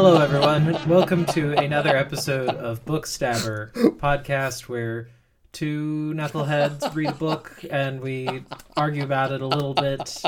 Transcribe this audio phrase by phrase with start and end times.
[0.00, 0.88] Hello, everyone.
[0.88, 5.08] Welcome to another episode of Bookstabber, podcast where
[5.50, 8.44] two knuckleheads read a book and we
[8.76, 10.22] argue about it a little bit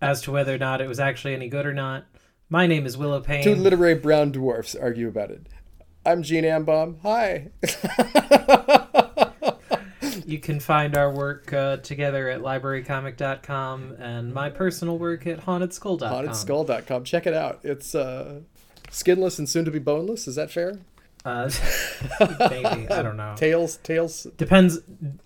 [0.00, 2.04] as to whether or not it was actually any good or not.
[2.48, 3.42] My name is Willow Payne.
[3.42, 5.48] Two literary brown dwarfs argue about it.
[6.06, 6.98] I'm Gene Ambaum.
[7.02, 7.48] Hi.
[10.24, 16.26] you can find our work uh, together at librarycomic.com and my personal work at hauntedskull.com.
[16.26, 17.02] Hauntedskull.com.
[17.02, 17.60] Check it out.
[17.64, 18.42] It's uh,
[18.92, 20.28] skinless and soon to be boneless.
[20.28, 20.78] Is that fair?
[21.24, 21.48] Uh,
[22.50, 23.34] maybe I don't know.
[23.36, 24.24] Tails, tails.
[24.36, 24.80] Depends.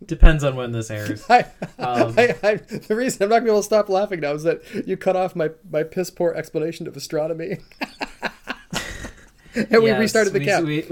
[0.04, 1.24] Depends on when this airs.
[1.30, 1.40] I,
[1.78, 4.42] um, I, I, the reason I'm not gonna be able to stop laughing now is
[4.42, 7.58] that you cut off my my piss poor explanation of astronomy.
[9.54, 10.64] and we restarted the cap.
[10.64, 10.86] We...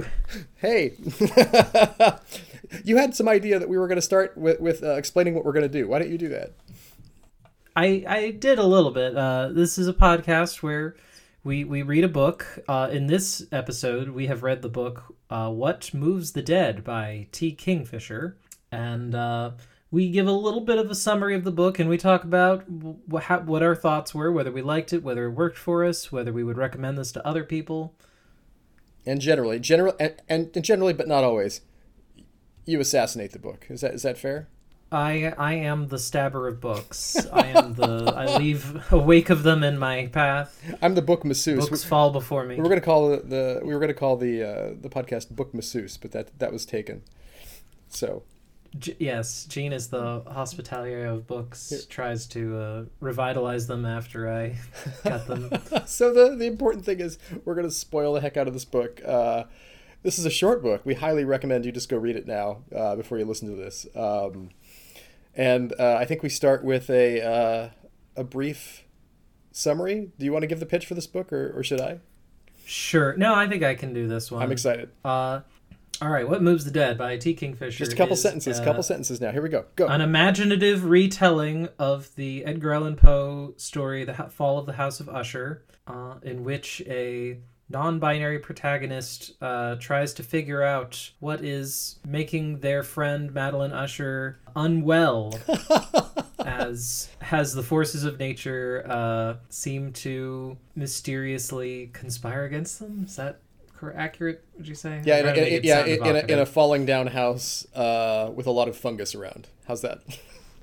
[0.56, 0.95] Hey,
[2.83, 5.44] you had some idea that we were going to start with with uh, explaining what
[5.44, 5.86] we're going to do.
[5.86, 6.53] Why don't you do that?
[7.77, 9.14] I I did a little bit.
[9.14, 10.97] Uh, this is a podcast where
[11.45, 12.59] we we read a book.
[12.67, 17.28] Uh, in this episode, we have read the book uh, "What Moves the Dead" by
[17.31, 17.53] T.
[17.53, 18.39] Kingfisher,
[18.73, 19.53] and uh,
[19.91, 22.62] we give a little bit of a summary of the book, and we talk about
[22.62, 26.33] wh- what our thoughts were, whether we liked it, whether it worked for us, whether
[26.33, 27.95] we would recommend this to other people.
[29.06, 31.61] And generally, general and, and generally, but not always,
[32.65, 33.67] you assassinate the book.
[33.69, 34.48] Is that is that fair?
[34.95, 37.17] I I am the stabber of books.
[37.33, 40.59] I am the I leave a wake of them in my path.
[40.81, 41.69] I'm the book masseuse.
[41.69, 42.56] Books we, fall before me.
[42.56, 45.53] We were gonna call the, the we were gonna call the uh, the podcast book
[45.53, 47.03] masseuse, but that that was taken.
[47.89, 48.22] So.
[48.77, 51.72] G- yes, Gene is the hospitalier of books.
[51.72, 51.78] Yeah.
[51.89, 54.56] Tries to uh, revitalize them after I
[55.05, 55.48] cut them.
[55.87, 59.00] so the the important thing is we're gonna spoil the heck out of this book.
[59.06, 59.45] Uh,
[60.05, 60.83] this is a short book.
[60.84, 63.87] We highly recommend you just go read it now uh, before you listen to this.
[63.97, 64.50] Um,
[65.37, 67.69] and uh, I think we start with a uh,
[68.17, 68.84] a brief
[69.53, 70.11] summary.
[70.19, 72.00] Do you want to give the pitch for this book, or, or should I?
[72.67, 73.17] Sure.
[73.17, 74.43] No, I think I can do this one.
[74.43, 74.91] I'm excited.
[75.05, 75.41] Uh,
[76.00, 76.28] all right.
[76.28, 77.34] What Moves the Dead by T.
[77.34, 77.78] Kingfisher.
[77.78, 78.59] Just a couple is, sentences.
[78.59, 79.33] A uh, couple sentences now.
[79.33, 79.67] Here we go.
[79.77, 79.87] Go.
[79.87, 85.09] An imaginative retelling of the Edgar Allan Poe story, The Fall of the House of
[85.09, 92.60] Usher, uh, in which a non-binary protagonist uh, tries to figure out what is making
[92.60, 95.38] their friend Madeline Usher unwell
[96.44, 103.04] as has the forces of nature uh, seem to mysteriously conspire against them.
[103.06, 103.41] Is that
[103.94, 105.02] accurate would you say?
[105.04, 108.50] Yeah in a, yeah in, in, a, in a falling down house uh, with a
[108.50, 109.48] lot of fungus around.
[109.66, 110.00] How's that?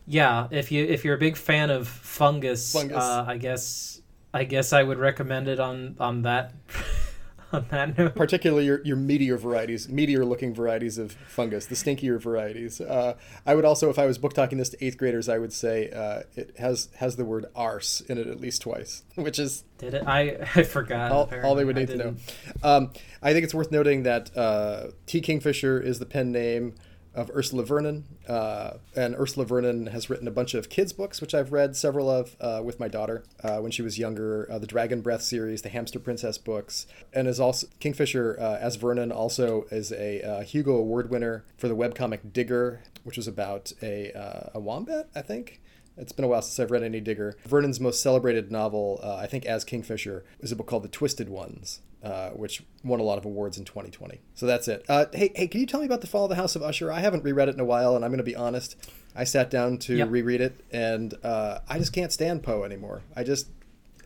[0.08, 2.98] Yeah if you if you're a big fan of fungus, fungus.
[2.98, 3.91] Uh, i guess
[4.34, 6.54] I guess I would recommend it on on that
[7.54, 8.16] on that note.
[8.16, 12.80] Particularly your, your meteor varieties, meteor looking varieties of fungus, the stinkier varieties.
[12.80, 13.16] Uh,
[13.46, 15.90] I would also, if I was book talking this to eighth graders, I would say
[15.90, 19.94] uh, it has has the word arse in it at least twice, which is did
[19.94, 20.04] it?
[20.08, 21.12] I I forgot.
[21.12, 22.16] All, all they would need to know.
[22.64, 25.22] Um, I think it's worth noting that uh, T.
[25.22, 26.76] Kingfisher is the pen name
[27.14, 28.06] of Ursula Vernon.
[28.28, 32.10] Uh, and Ursula Vernon has written a bunch of kids' books, which I've read several
[32.10, 34.48] of uh, with my daughter uh, when she was younger.
[34.52, 38.76] Uh, the Dragon Breath series, the Hamster Princess books, and is also Kingfisher uh, as
[38.76, 43.72] Vernon also is a uh, Hugo Award winner for the webcomic Digger, which was about
[43.82, 44.12] a
[44.54, 45.62] a wombat, I think.
[45.98, 47.36] It's been a while since I've read any Digger.
[47.46, 51.82] Vernon's most celebrated novel, I think, as Kingfisher, is a book called The Twisted Ones,
[52.04, 54.22] uh, which won a lot of awards in 2020.
[54.34, 54.86] So that's it.
[54.90, 56.92] Uh, hey, hey, can you tell me about the Fall of the House of Usher?
[56.92, 58.76] I haven't reread it in a while, and I'm going to be honest.
[59.16, 60.10] I sat down to yep.
[60.10, 63.04] reread it, and uh, I just can't stand Poe anymore.
[63.16, 63.48] I just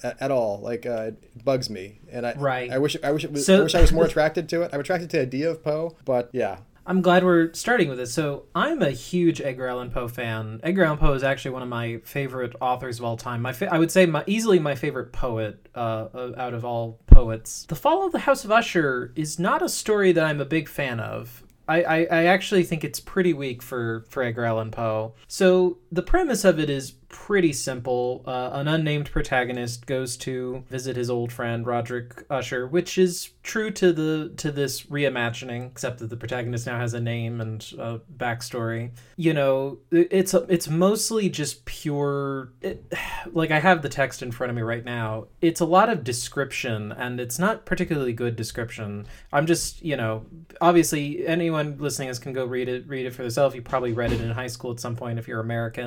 [0.04, 2.72] at, all like uh, it bugs me, and I right.
[2.72, 4.72] I wish I wish it was, so, I wish I was more attracted to it.
[4.74, 6.58] I'm attracted to the idea of Poe, but yeah,
[6.88, 8.14] I'm glad we're starting with this.
[8.14, 10.60] So I'm a huge Edgar Allan Poe fan.
[10.64, 13.42] Edgar Allan Poe is actually one of my favorite authors of all time.
[13.42, 16.08] My fa- I would say my easily my favorite poet uh,
[16.38, 17.66] out of all poets.
[17.68, 20.70] The Fall of the House of Usher is not a story that I'm a big
[20.70, 21.44] fan of.
[21.68, 25.16] I, I, I actually think it's pretty weak for, for Edgar Allan Poe.
[25.28, 28.22] So the premise of it is pretty simple.
[28.28, 33.72] Uh, an unnamed protagonist goes to visit his old friend Roderick Usher, which is true
[33.72, 38.00] to the to this reimagining, except that the protagonist now has a name and a
[38.18, 38.92] backstory.
[39.16, 42.52] You know, it's it's mostly just pure.
[42.62, 42.84] It,
[43.32, 45.28] like I have the text in front of me right now.
[45.40, 49.08] It's a lot of description, and it's not particularly good description.
[49.32, 50.26] I'm just you know,
[50.60, 53.56] obviously anyone listening us can go read it read it for themselves.
[53.56, 55.85] You probably read it in high school at some point if you're American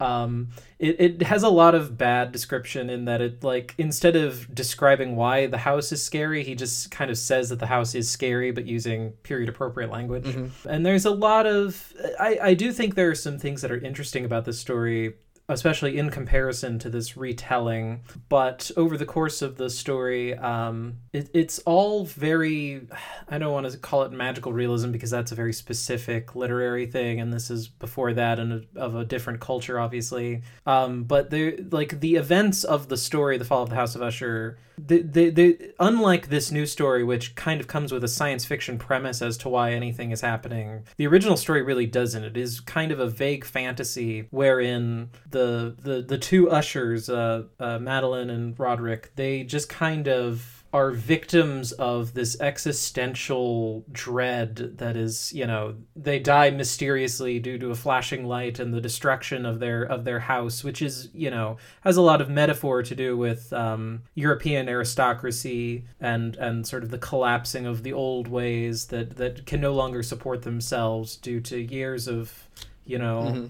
[0.00, 0.48] um
[0.78, 5.16] it, it has a lot of bad description in that it like instead of describing
[5.16, 8.52] why the house is scary he just kind of says that the house is scary
[8.52, 10.68] but using period appropriate language mm-hmm.
[10.68, 13.78] and there's a lot of I, I do think there are some things that are
[13.78, 15.14] interesting about this story
[15.48, 18.02] especially in comparison to this retelling.
[18.28, 22.86] But over the course of the story, um, it, it's all very,
[23.28, 27.20] I don't want to call it magical realism because that's a very specific literary thing,
[27.20, 30.42] and this is before that and of a different culture, obviously.
[30.66, 31.32] Um, but
[31.70, 35.30] like the events of the story, The Fall of the House of Usher, the, the,
[35.30, 39.36] the, unlike this new story, which kind of comes with a science fiction premise as
[39.38, 42.24] to why anything is happening, the original story really doesn't.
[42.24, 47.78] It is kind of a vague fantasy wherein the the the two ushers, uh, uh,
[47.78, 55.32] Madeline and Roderick, they just kind of are victims of this existential dread that is
[55.32, 59.82] you know they die mysteriously due to a flashing light and the destruction of their
[59.82, 63.50] of their house which is you know has a lot of metaphor to do with
[63.54, 69.46] um, european aristocracy and and sort of the collapsing of the old ways that that
[69.46, 72.46] can no longer support themselves due to years of
[72.84, 73.46] you know mm-hmm.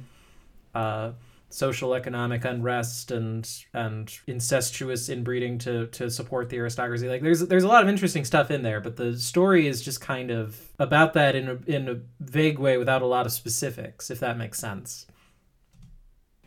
[0.74, 1.10] uh
[1.50, 7.08] social economic unrest and and incestuous inbreeding to to support the aristocracy.
[7.08, 10.00] Like there's there's a lot of interesting stuff in there but the story is just
[10.00, 14.10] kind of about that in a in a vague way without a lot of specifics
[14.10, 15.06] if that makes sense.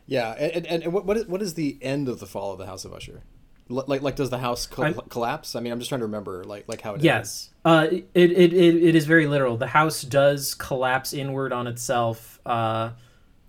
[0.06, 2.58] Yeah and and, and what what is, what is the end of the fall of
[2.58, 3.24] the house of usher?
[3.68, 5.56] Like like does the house co- collapse?
[5.56, 7.50] I mean i'm just trying to remember like like how it yes.
[7.64, 9.56] uh it, it it it is very literal.
[9.56, 12.90] The house does collapse inward on itself uh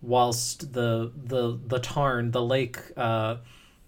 [0.04, 3.38] whilst the the the tarn, the lake uh,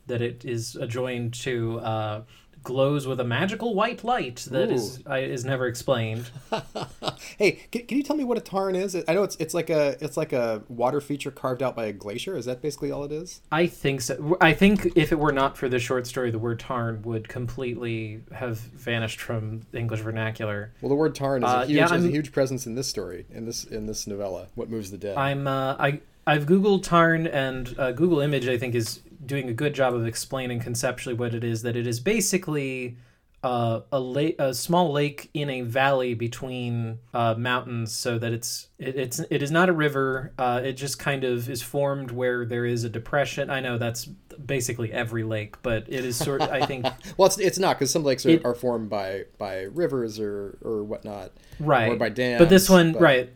[0.08, 2.22] that it is adjoined to, uh,
[2.66, 4.74] glows with a magical white light that Ooh.
[4.74, 6.30] is uh, is never explained.
[7.38, 8.98] hey, can, can, you tell me what a tarn is?
[9.08, 11.94] I know it's it's like a it's like a water feature carved out by a
[11.94, 12.36] glacier.
[12.36, 13.42] Is that basically all it is?
[13.52, 14.38] I think so.
[14.42, 18.22] I think if it were not for the short story, the word tarn would completely
[18.34, 20.74] have vanished from English vernacular.
[20.82, 22.88] Well, the word tarn is, uh, a, huge, yeah, is a huge presence in this
[22.88, 24.48] story in this in this novella.
[24.56, 25.18] What moves the dead?
[25.18, 28.48] I'm uh, I I've googled tarn and uh, Google Image.
[28.48, 31.62] I think is doing a good job of explaining conceptually what it is.
[31.62, 32.98] That it is basically
[33.46, 38.70] uh, a lake, a small lake in a valley between uh, mountains, so that it's
[38.80, 40.34] it, it's it is not a river.
[40.40, 43.52] Uh, it just kind of is formed where there is a depression.
[43.52, 46.42] I know that's basically every lake, but it is sort.
[46.42, 46.88] I think.
[47.18, 50.58] well, it's it's not because some lakes are, it, are formed by by rivers or
[50.64, 51.92] or whatnot, right?
[51.92, 52.40] Or by dams.
[52.40, 53.02] But this one, but...
[53.02, 53.34] right?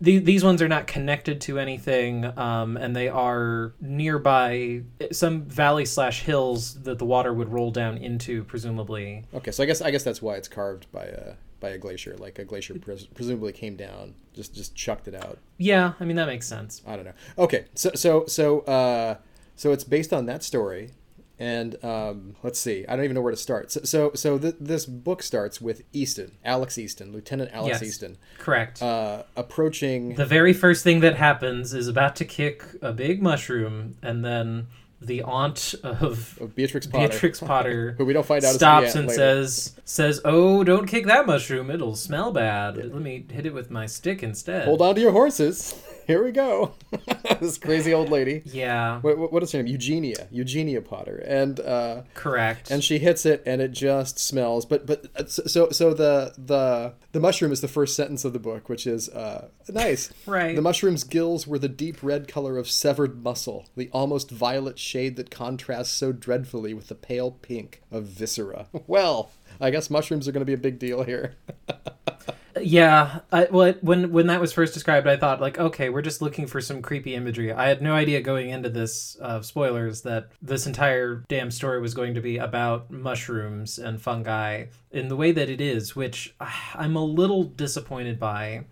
[0.00, 5.84] The, these ones are not connected to anything, um, and they are nearby some valley
[5.84, 9.24] slash hills that the water would roll down into, presumably.
[9.34, 12.16] Okay, so I guess I guess that's why it's carved by a by a glacier.
[12.16, 15.38] Like a glacier pres- presumably came down, just just chucked it out.
[15.58, 16.82] Yeah, I mean that makes sense.
[16.86, 17.14] I don't know.
[17.38, 19.16] Okay, so so so uh,
[19.54, 20.90] so it's based on that story,
[21.38, 23.70] and um, let's see, I don't even know where to start.
[23.70, 28.16] So, so, so th- this book starts with Easton, Alex Easton, Lieutenant Alex yes, Easton.
[28.38, 28.80] Correct.
[28.82, 30.14] Uh, approaching.
[30.14, 34.68] The very first thing that happens is about to kick a big mushroom, and then
[35.00, 39.08] the aunt of, of Beatrix Potter, Beatrix Potter who we don't find out stops and
[39.08, 39.44] later.
[39.44, 42.76] says says, "Oh, don't kick that mushroom; it'll smell bad.
[42.76, 45.74] Let me hit it with my stick instead." Hold on to your horses
[46.06, 46.74] here we go.
[47.40, 48.42] this crazy old lady.
[48.46, 49.00] Yeah.
[49.00, 49.66] What, what is her name?
[49.66, 50.28] Eugenia.
[50.30, 51.22] Eugenia Potter.
[51.26, 52.70] And uh, correct.
[52.70, 54.64] And she hits it, and it just smells.
[54.64, 58.38] But but uh, so so the the the mushroom is the first sentence of the
[58.38, 60.12] book, which is uh, nice.
[60.26, 60.54] right.
[60.54, 65.16] The mushroom's gills were the deep red color of severed muscle, the almost violet shade
[65.16, 68.66] that contrasts so dreadfully with the pale pink of viscera.
[68.86, 71.34] Well, I guess mushrooms are going to be a big deal here.
[72.60, 76.22] Yeah I, well, when when that was first described i thought like okay we're just
[76.22, 77.52] looking for some creepy imagery.
[77.52, 81.94] I had no idea going into this uh, spoilers that this entire damn story was
[81.94, 86.34] going to be about mushrooms and fungi in the way that it is which
[86.74, 88.64] i'm a little disappointed by.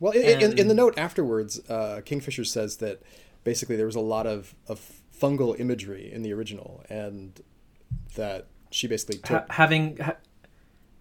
[0.00, 0.42] Well in, and...
[0.42, 3.02] in, in the note afterwards uh, kingfisher says that
[3.44, 4.80] basically there was a lot of, of
[5.18, 7.40] fungal imagery in the original and
[8.16, 9.46] that she basically took...
[9.46, 10.16] ha- having ha-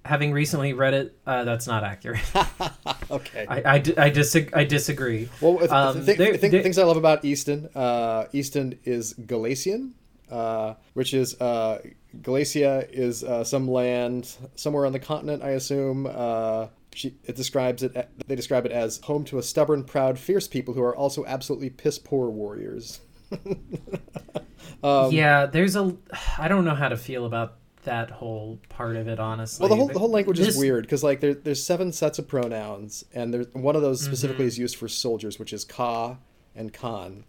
[0.05, 2.21] having recently read it, uh, that's not accurate.
[3.11, 3.45] okay.
[3.47, 3.79] I, I, I,
[4.11, 5.29] disag- I disagree.
[5.41, 9.91] Well, um, th- th- th- things I love about Easton uh, Easton is Gallacian,
[10.29, 11.81] uh, which is uh,
[12.21, 16.07] Gallacia is uh, some land somewhere on the continent, I assume.
[16.09, 17.93] Uh, she, it describes it.
[18.27, 21.69] They describe it as home to a stubborn, proud, fierce people who are also absolutely
[21.69, 22.99] piss poor warriors.
[24.83, 25.97] um, yeah, there's a.
[26.37, 29.63] I don't know how to feel about that whole part of it honestly.
[29.63, 30.49] Well, the whole the whole language this...
[30.49, 34.01] is weird because like there, there's seven sets of pronouns, and there's one of those
[34.01, 34.49] specifically mm-hmm.
[34.49, 36.17] is used for soldiers, which is ka
[36.55, 37.25] and kan.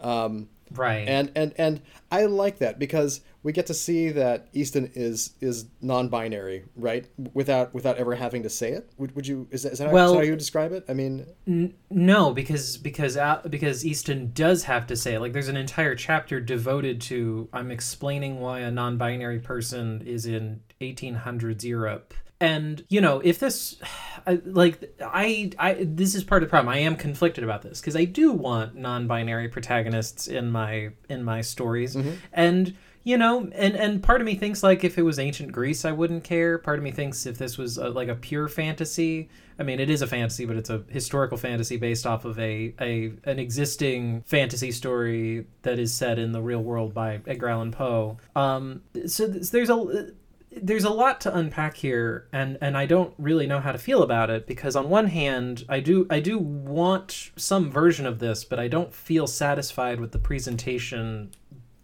[0.00, 1.06] Um, Right.
[1.08, 1.80] And and and
[2.10, 7.06] I like that because we get to see that Easton is is non-binary, right?
[7.34, 8.90] Without without ever having to say it.
[8.98, 10.84] Would, would you is that, is that Well- how you describe it?
[10.88, 15.20] I mean, N- no, because because uh, because Easton does have to say it.
[15.20, 20.60] Like there's an entire chapter devoted to I'm explaining why a non-binary person is in
[20.80, 22.14] 1800s Europe.
[22.40, 23.76] And you know, if this,
[24.44, 26.74] like, I, I, this is part of the problem.
[26.74, 31.40] I am conflicted about this because I do want non-binary protagonists in my in my
[31.40, 31.96] stories,
[32.32, 35.84] and you know, and and part of me thinks like if it was ancient Greece,
[35.84, 36.58] I wouldn't care.
[36.58, 39.28] Part of me thinks if this was a, like a pure fantasy,
[39.58, 42.74] I mean, it is a fantasy, but it's a historical fantasy based off of a
[42.80, 47.72] a an existing fantasy story that is set in the real world by Edgar Allan
[47.72, 48.18] Poe.
[48.36, 50.12] Um, so th- there's a
[50.60, 54.02] there's a lot to unpack here and and I don't really know how to feel
[54.02, 58.44] about it because on one hand I do I do want some version of this
[58.44, 61.30] but I don't feel satisfied with the presentation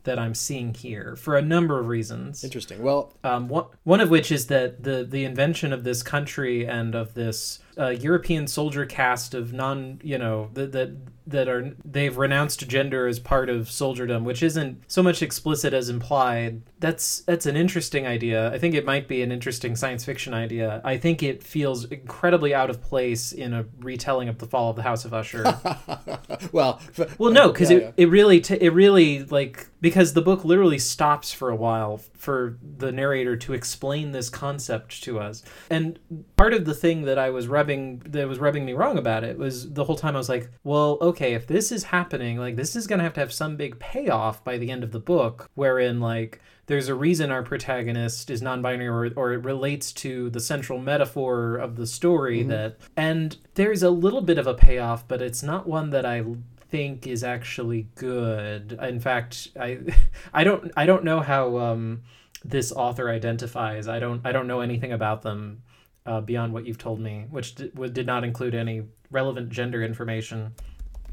[0.08, 2.42] that I'm seeing here for a number of reasons.
[2.42, 2.82] interesting.
[2.82, 6.94] Well, Um, one, one of which is that the the invention of this country and
[6.94, 10.96] of this uh, European soldier caste of non, you know, that
[11.28, 15.88] that are they've renounced gender as part of soldierdom, which isn't so much explicit as
[15.88, 16.62] implied.
[16.78, 18.52] That's that's an interesting idea.
[18.52, 20.80] I think it might be an interesting science fiction idea.
[20.84, 24.76] I think it feels incredibly out of place in a retelling of the fall of
[24.76, 25.42] the House of Usher.
[26.52, 26.80] well,
[27.18, 28.04] Well, no, uh, because yeah, it, yeah.
[28.04, 32.56] it really t- it really like because the book literally stops for a while for
[32.78, 35.98] the narrator to explain this concept to us, and
[36.36, 39.38] part of the thing that I was rubbing that was rubbing me wrong about it
[39.38, 42.76] was the whole time I was like, well, okay, if this is happening, like this
[42.76, 46.00] is gonna have to have some big payoff by the end of the book, wherein
[46.00, 50.78] like there's a reason our protagonist is non-binary or, or it relates to the central
[50.78, 55.42] metaphor of the story that and there's a little bit of a payoff but it's
[55.42, 56.22] not one that i
[56.70, 58.78] think is actually good.
[58.82, 59.78] In fact i
[60.34, 62.02] i don't i don't know how um
[62.44, 63.88] this author identifies.
[63.88, 65.62] I don't i don't know anything about them
[66.06, 70.54] uh, beyond what you've told me which d- did not include any relevant gender information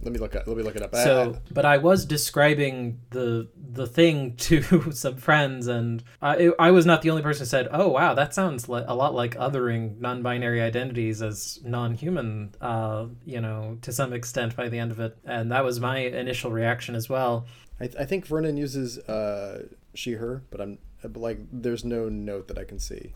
[0.02, 0.94] let me look at let me look it up.
[0.96, 6.86] So, but I was describing the the thing to some friends, and I I was
[6.86, 10.00] not the only person who said, "Oh wow, that sounds li- a lot like othering
[10.00, 15.18] non-binary identities as non-human." Uh, you know, to some extent by the end of it,
[15.26, 17.46] and that was my initial reaction as well.
[17.80, 22.58] I, I think Vernon uses uh, she/her, but I'm but like there's no note that
[22.58, 23.14] I can see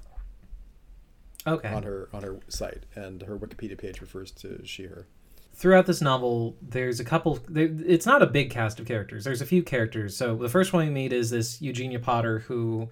[1.48, 1.70] Okay.
[1.70, 5.08] on her on her site, and her Wikipedia page refers to she/her.
[5.60, 9.42] Throughout this novel there's a couple there, it's not a big cast of characters there's
[9.42, 12.88] a few characters so the first one we meet is this eugenia potter who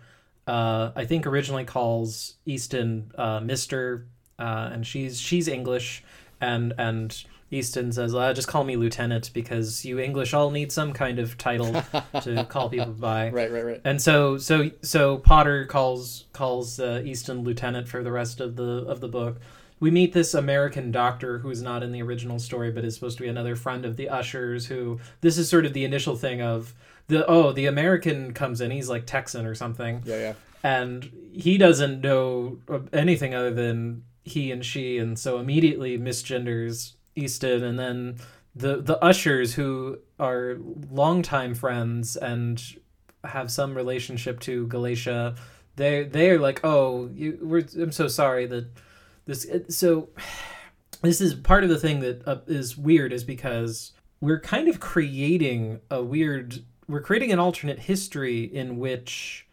[0.48, 4.04] uh, i think originally calls easton uh, mr
[4.38, 6.04] uh, and she's she's english
[6.42, 10.92] and and easton says uh, just call me lieutenant because you english all need some
[10.92, 11.72] kind of title
[12.22, 13.82] to call people by Right, right, right.
[13.86, 18.84] and so so so Potter calls calls uh, Easton lieutenant for the rest of the
[18.86, 19.38] of the book.
[19.80, 23.24] We meet this American doctor who's not in the original story, but is supposed to
[23.24, 24.66] be another friend of the ushers.
[24.66, 26.74] Who this is sort of the initial thing of
[27.08, 28.72] the oh the American comes in.
[28.72, 30.34] He's like Texan or something, Yeah, yeah.
[30.64, 32.60] and he doesn't know
[32.92, 38.18] anything other than he and she, and so immediately misgenders Easton, and then
[38.56, 40.58] the the ushers who are
[40.90, 42.62] longtime friends and
[43.24, 45.38] have some relationship to Gallacia,
[45.76, 48.66] they they're like, oh, you, we're, I'm so sorry that
[49.28, 49.46] this.
[49.70, 50.10] So
[51.02, 54.80] this is part of the thing that uh, is weird, is because we're kind of
[54.80, 56.64] creating a weird.
[56.88, 59.46] We're creating an alternate history in which,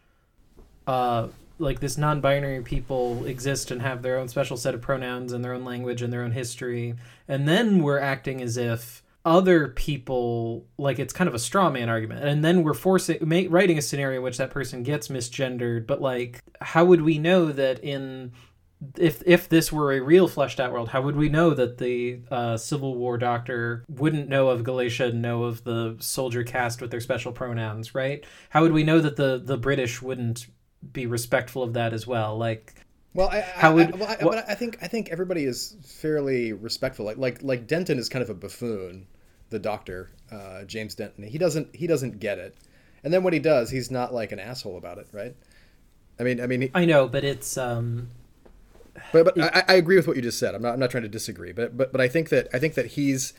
[0.87, 1.27] uh,
[1.59, 5.53] like this non-binary people exist and have their own special set of pronouns and their
[5.53, 6.95] own language and their own history,
[7.27, 11.89] and then we're acting as if other people like it's kind of a straw man
[11.89, 13.17] argument and then we're forcing
[13.49, 17.51] writing a scenario in which that person gets misgendered but like how would we know
[17.51, 18.31] that in
[18.97, 22.19] if if this were a real fleshed out world how would we know that the
[22.29, 26.91] uh, civil war doctor wouldn't know of gallacia and know of the soldier caste with
[26.91, 30.47] their special pronouns right how would we know that the the british wouldn't
[30.91, 32.75] be respectful of that as well like
[33.13, 36.51] Well, I, How would- I, well, I, what- I think I think everybody is fairly
[36.51, 37.05] respectful.
[37.05, 39.07] Like like like Denton is kind of a buffoon,
[39.51, 41.23] the doctor, uh, James Denton.
[41.23, 42.55] He doesn't he doesn't get it,
[43.05, 45.33] and then when he does, he's not like an asshole about it, right?
[46.19, 48.09] I mean, I mean, he, i know but it's um
[49.11, 50.55] but but I, I agree with what you just said.
[50.55, 52.75] I'm not I'm not trying to disagree, but but but I think that I think
[52.75, 53.33] that he's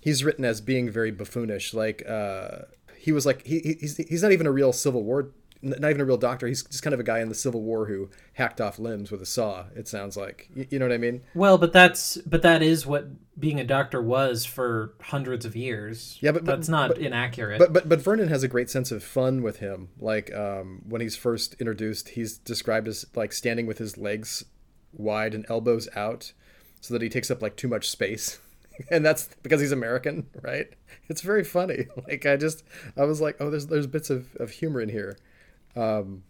[0.00, 1.74] he's written as being very buffoonish.
[1.74, 2.62] Like uh,
[2.96, 5.30] he was like he he- he's he's not even a real Civil War
[5.62, 6.46] not even a real doctor.
[6.46, 9.20] He's just kind of a guy in the Civil War who hacked off limbs with
[9.20, 9.66] a saw.
[9.74, 11.22] It sounds like you, you know what I mean.
[11.34, 13.08] Well, but that's but that is what
[13.38, 16.18] being a doctor was for hundreds of years.
[16.20, 17.58] Yeah, but, but that's not but, inaccurate.
[17.58, 19.88] But but but Vernon has a great sense of fun with him.
[19.98, 24.44] Like um, when he's first introduced, he's described as like standing with his legs
[24.92, 26.32] wide and elbows out,
[26.80, 28.38] so that he takes up like too much space.
[28.90, 30.68] and that's because he's American, right?
[31.08, 31.86] It's very funny.
[32.08, 32.64] Like I just,
[32.96, 35.18] I was like, oh, there's there's bits of, of humor in here.
[35.76, 36.22] Um,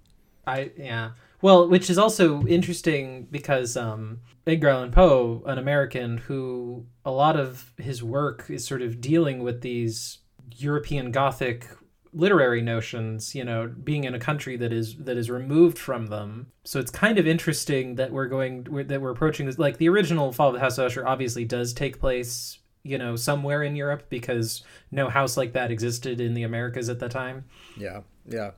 [0.47, 1.11] I yeah.
[1.43, 7.39] Well, which is also interesting because um, Edgar Allan Poe, an American who a lot
[7.39, 10.19] of his work is sort of dealing with these
[10.57, 11.67] European Gothic
[12.13, 16.53] literary notions you know being in a country that is that is removed from them.
[16.65, 20.33] So it's kind of interesting that we're going that we're approaching this like the original
[20.33, 24.07] fall of the house of usher obviously does take place you know somewhere in europe
[24.09, 27.45] because no house like that existed in the americas at the time.
[27.77, 28.53] Yeah yeah.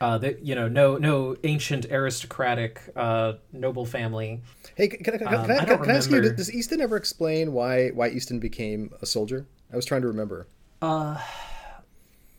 [0.00, 4.42] Uh that you know no no ancient aristocratic uh noble family.
[4.74, 6.96] Hey can, can, can, um, can I, I, can I ask you does easton ever
[6.96, 9.46] explain why why easton became a soldier?
[9.72, 10.48] I was trying to remember.
[10.80, 11.20] Uh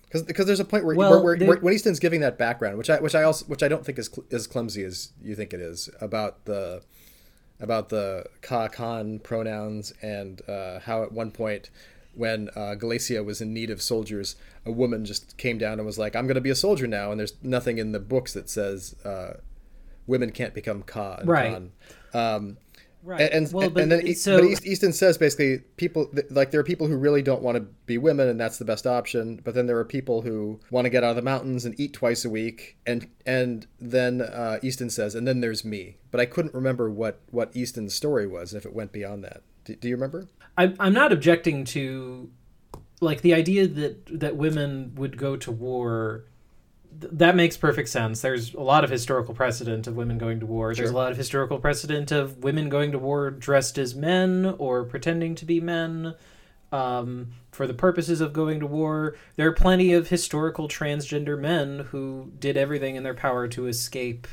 [0.09, 2.77] because because there's a point where, well, where, where, where, when Easton's giving that background,
[2.77, 5.35] which I which I also which I don't think is cl- as clumsy as you
[5.35, 6.81] think it is about the
[7.59, 11.69] about the ka kan pronouns and uh, how at one point
[12.15, 14.35] when uh, Gallacia was in need of soldiers,
[14.65, 17.11] a woman just came down and was like, "I'm going to be a soldier now,"
[17.11, 19.33] and there's nothing in the books that says uh,
[20.07, 21.51] women can't become ka and right.
[21.51, 21.71] kan.
[22.13, 22.57] Um,
[23.01, 23.21] Right.
[23.31, 26.87] And, well, but, and then so, but Easton says basically people like there are people
[26.87, 29.39] who really don't want to be women and that's the best option.
[29.43, 31.93] But then there are people who want to get out of the mountains and eat
[31.93, 32.77] twice a week.
[32.85, 35.97] And and then uh, Easton says, and then there's me.
[36.11, 39.43] But I couldn't remember what what Easton's story was if it went beyond that.
[39.63, 40.27] Do, do you remember?
[40.57, 42.29] I, I'm not objecting to
[43.01, 46.25] like the idea that that women would go to war
[46.91, 48.21] that makes perfect sense.
[48.21, 50.73] There's a lot of historical precedent of women going to war.
[50.73, 50.83] Sure.
[50.83, 54.83] There's a lot of historical precedent of women going to war dressed as men or
[54.83, 56.15] pretending to be men
[56.71, 59.15] um, for the purposes of going to war.
[59.35, 64.27] There are plenty of historical transgender men who did everything in their power to escape,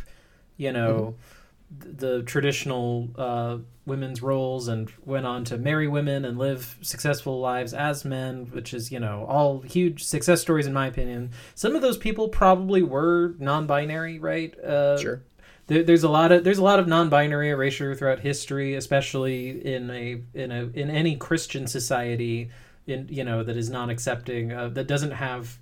[0.57, 1.23] you know, mm-hmm.
[1.71, 7.75] The traditional uh, women's roles and went on to marry women and live successful lives
[7.75, 11.31] as men, which is, you know, all huge success stories in my opinion.
[11.55, 14.59] Some of those people probably were non-binary, right?
[14.59, 15.23] Uh, sure.
[15.67, 19.91] There, there's a lot of there's a lot of non-binary erasure throughout history, especially in
[19.91, 22.51] a in a in any Christian society,
[22.87, 25.59] in you know that is non-accepting uh, that doesn't have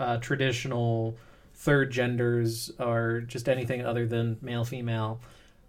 [0.00, 1.16] uh, traditional
[1.54, 5.20] third genders or just anything other than male female.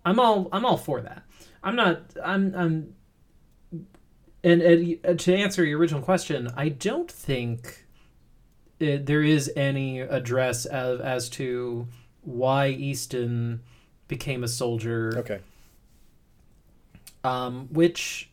[0.08, 1.24] I'm all I'm all for that.
[1.62, 2.02] I'm not.
[2.24, 2.56] I'm.
[2.56, 2.94] I'm.
[4.44, 7.86] And, and to answer your original question, I don't think
[8.80, 11.88] it, there is any address as as to
[12.22, 13.62] why Easton
[14.08, 15.14] became a soldier.
[15.18, 15.40] Okay.
[17.26, 18.30] Um, which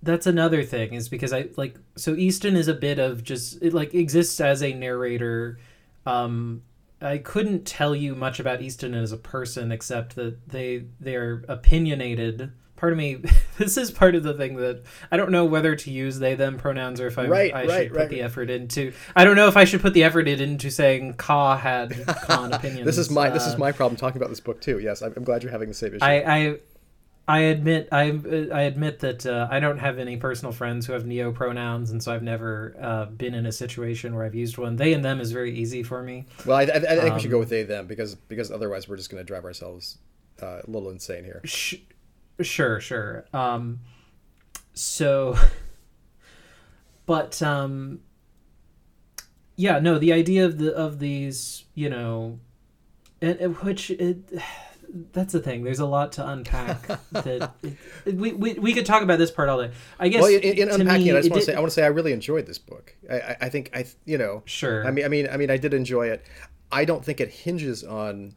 [0.00, 3.74] that's another thing is because I like so Easton is a bit of just it
[3.74, 5.58] like exists as a narrator.
[6.06, 6.62] Um,
[7.00, 11.44] I couldn't tell you much about Easton as a person except that they they are
[11.48, 12.52] opinionated.
[12.76, 13.22] Part of me
[13.58, 16.56] this is part of the thing that i don't know whether to use they them
[16.56, 18.08] pronouns or if i, right, I right, should put right.
[18.08, 21.56] the effort into i don't know if i should put the effort into saying ka
[21.56, 21.90] had
[22.26, 24.78] kan opinions this is my uh, this is my problem talking about this book too.
[24.78, 26.04] Yes i'm, I'm glad you're having the same issue.
[26.04, 26.58] I i
[27.28, 28.04] I admit I
[28.52, 32.02] I admit that uh, I don't have any personal friends who have neo pronouns, and
[32.02, 34.76] so I've never uh, been in a situation where I've used one.
[34.76, 36.24] They and them is very easy for me.
[36.46, 38.50] Well, I, I, I think um, we should go Um, with they them because because
[38.50, 39.98] otherwise we're just going to drive ourselves
[40.42, 41.42] uh, a little insane here.
[41.44, 41.74] Sh-
[42.40, 43.26] sure, sure.
[43.34, 43.80] Um,
[44.72, 45.36] so,
[47.06, 48.00] but um,
[49.56, 52.40] yeah, no, the idea of the of these, you know,
[53.20, 54.32] and, and which it,
[55.12, 55.64] that's the thing.
[55.64, 56.86] There's a lot to unpack.
[57.12, 57.52] that
[58.04, 59.70] it, we, we we could talk about this part all day.
[59.98, 60.22] I guess.
[60.22, 61.84] Well, in, in unpacking me, it, I just want to say I want to say
[61.84, 62.94] I really enjoyed this book.
[63.10, 64.86] I, I, I think I you know Sure.
[64.86, 66.24] I mean I mean I mean I did enjoy it.
[66.70, 68.34] I don't think it hinges on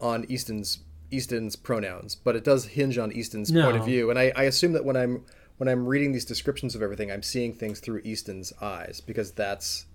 [0.00, 4.10] on Easton's Easton's pronouns, but it does hinge on Easton's point of view.
[4.10, 5.24] And I, I assume that when I'm
[5.58, 9.86] when I'm reading these descriptions of everything, I'm seeing things through Easton's eyes because that's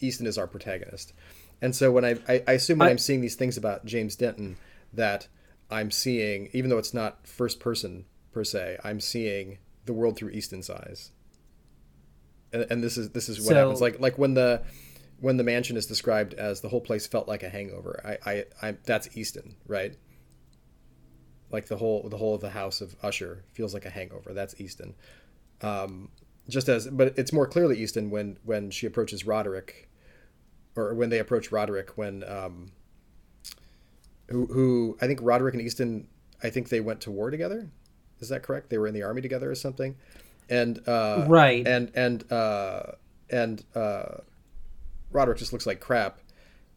[0.00, 1.12] Easton is our protagonist.
[1.60, 4.16] And so when I I, I assume when I, am seeing these things about James
[4.16, 4.56] Denton
[4.92, 5.28] that
[5.70, 10.30] I'm seeing, even though it's not first person per se, I'm seeing the world through
[10.30, 11.12] Easton's eyes.
[12.52, 13.80] And, and this is this is what So- happens.
[13.80, 14.62] Like like when the
[15.20, 18.00] when the mansion is described as the whole place felt like a hangover.
[18.04, 19.96] I I, I that's Easton, right?
[21.50, 24.32] Like the whole the whole of the house of Usher feels like a hangover.
[24.32, 24.94] That's Easton.
[25.60, 26.10] Um,
[26.48, 29.90] just as, but it's more clearly Easton when when she approaches Roderick,
[30.76, 32.72] or when they approach Roderick when um,
[34.28, 36.08] who who I think Roderick and Easton
[36.42, 37.70] I think they went to war together.
[38.20, 38.70] Is that correct?
[38.70, 39.96] They were in the army together or something.
[40.48, 41.66] And uh, Right.
[41.66, 42.82] And and uh,
[43.30, 44.18] and uh,
[45.10, 46.20] Roderick just looks like crap.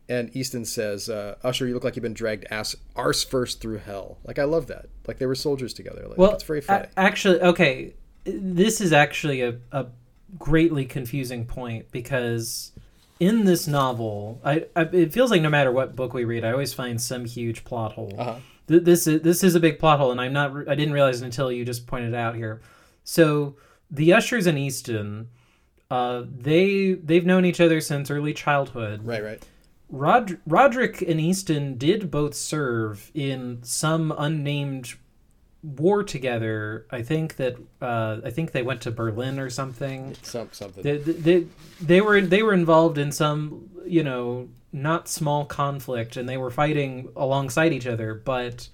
[0.10, 3.78] And Easton says, uh, "Usher, you look like you've been dragged ass arse first through
[3.78, 4.88] hell." Like I love that.
[5.08, 6.06] Like they were soldiers together.
[6.08, 6.88] Like, Well, it's very funny.
[6.98, 7.94] a- actually, okay,
[8.26, 9.86] this is actually a, a
[10.38, 12.74] greatly confusing point because
[13.22, 16.52] in this novel, I, I it feels like no matter what book we read, I
[16.52, 18.14] always find some huge plot hole.
[18.18, 18.36] Uh-huh.
[18.68, 20.68] Th- This is this is a big plot hole, and I'm not.
[20.68, 22.62] I didn't realize it until you just pointed it out here.
[23.04, 23.56] So
[23.92, 25.30] the Ushers and Easton,
[25.92, 29.06] uh, they they've known each other since early childhood.
[29.06, 29.44] right, right.
[29.94, 34.94] Rod- Roderick and Easton did both serve in some unnamed
[35.64, 36.86] war together.
[36.92, 40.16] I think that uh, I think they went to Berlin or something.
[40.24, 40.84] Some something.
[40.84, 41.48] They, they
[41.80, 46.52] they were they were involved in some you know not small conflict, and they were
[46.52, 48.14] fighting alongside each other.
[48.14, 48.70] But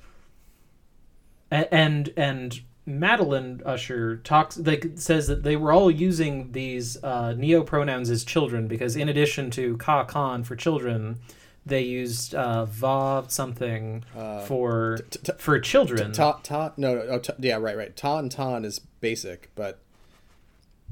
[1.52, 7.63] and and Madeline Usher talks like says that they were all using these uh, neo
[7.63, 11.19] pronouns as children because in addition to ka kan for children,
[11.68, 16.12] they used uh, va something Uh, for t- t- for children.
[16.12, 19.80] Ta ta no no oh, ta, yeah right right ta and ton is basic but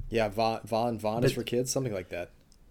[0.09, 2.29] yeah va von von is for kids something like that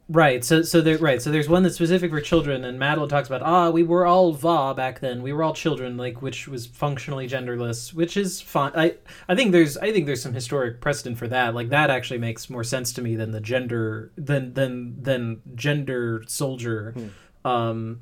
[0.09, 0.45] Right.
[0.45, 1.23] So so there right.
[1.23, 4.33] So there's one that's specific for children, and Madeline talks about ah we were all
[4.33, 5.23] va back then.
[5.23, 8.73] We were all children, like which was functionally genderless, which is fine.
[8.75, 8.97] I
[9.31, 11.55] I think there's I think there's some historic precedent for that.
[11.55, 16.23] Like that actually makes more sense to me than the gender than than than gender
[16.27, 16.95] soldier.
[17.44, 18.00] Um,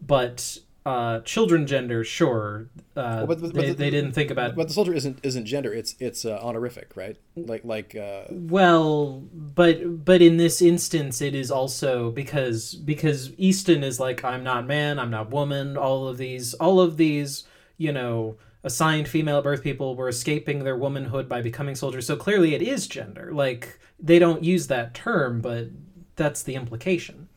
[0.00, 2.68] but uh, children gender sure.
[2.96, 5.44] Uh, Well, but- but they, the- they didn't think about but the soldier isn't isn't
[5.44, 11.20] gender it's it's uh, honorific right like like uh Well, but but in this instance,
[11.20, 15.76] it is also because because Easton is like I'm not man, I'm not woman.
[15.76, 17.44] All of these, all of these,
[17.78, 22.06] you know, assigned female at birth people were escaping their womanhood by becoming soldiers.
[22.06, 23.30] So clearly, it is gender.
[23.32, 25.66] Like they don't use that term, but
[26.14, 27.28] that's the implication.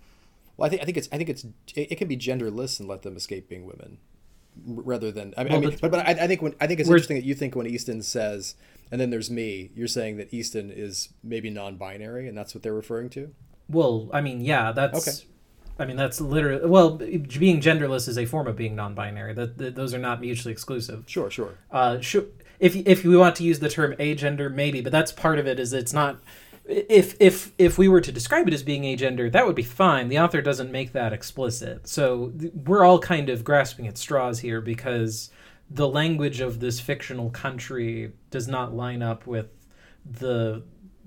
[0.60, 1.44] Well i think i think it's i think it's
[1.76, 3.98] it, it can be genderless and let them escape being women
[4.66, 6.90] rather than i mean, I mean but- but, I, I think when i think it's
[6.90, 8.56] interesting that you think when easton says
[8.92, 12.74] and then there's me you're saying that easton is maybe non-binary and that's what they're
[12.74, 13.34] referring to
[13.70, 15.08] Well, I mean, yeah, that's.
[15.08, 15.18] Okay.
[15.78, 19.34] I mean, that's literally well, being genderless is a form of being non-binary.
[19.36, 21.04] That, that those are not mutually exclusive.
[21.08, 22.26] sure sure uh, sure,
[22.60, 25.60] if if we want to use the term agender, maybe, but that's part of it.
[25.60, 26.18] Is it's not.
[26.72, 30.08] If if if we were to describe it as being agender, that would be fine.
[30.08, 34.62] The author doesn't make that explicit, so we're all kind of grasping at straws here
[34.62, 35.32] because
[35.72, 39.48] the language of this fictional country does not line up with
[40.06, 40.62] the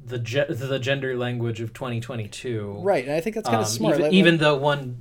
[0.05, 2.79] the ge- the gender language of 2022.
[2.81, 4.99] right and i think that's kind of Um, smart even, Like- even though one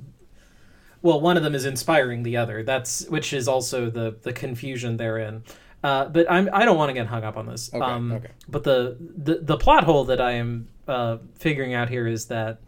[1.02, 4.96] well one of them is inspiring the other that's which is also the the confusion
[4.96, 5.42] therein
[5.82, 7.70] uh, but I'm I don't want to get hung up on this.
[7.72, 8.30] Okay, um, okay.
[8.48, 12.60] But the, the the plot hole that I am uh, figuring out here is that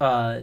[0.00, 0.40] uh,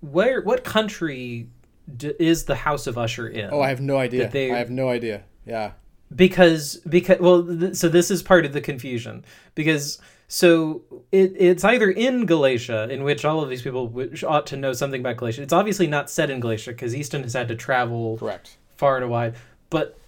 [0.00, 1.48] where what country
[1.96, 3.50] d- is the House of Usher in?
[3.52, 5.72] oh i have no idea they- i have no idea yeah
[6.14, 11.64] because because well th- so this is part of the confusion because so it, it's
[11.64, 15.16] either in Gallacia in which all of these people which ought to know something about
[15.16, 15.38] Gallacia.
[15.38, 18.56] It's obviously not set in Gallacia because Easton has had to travel correct.
[18.76, 19.36] far and wide.
[19.70, 19.98] But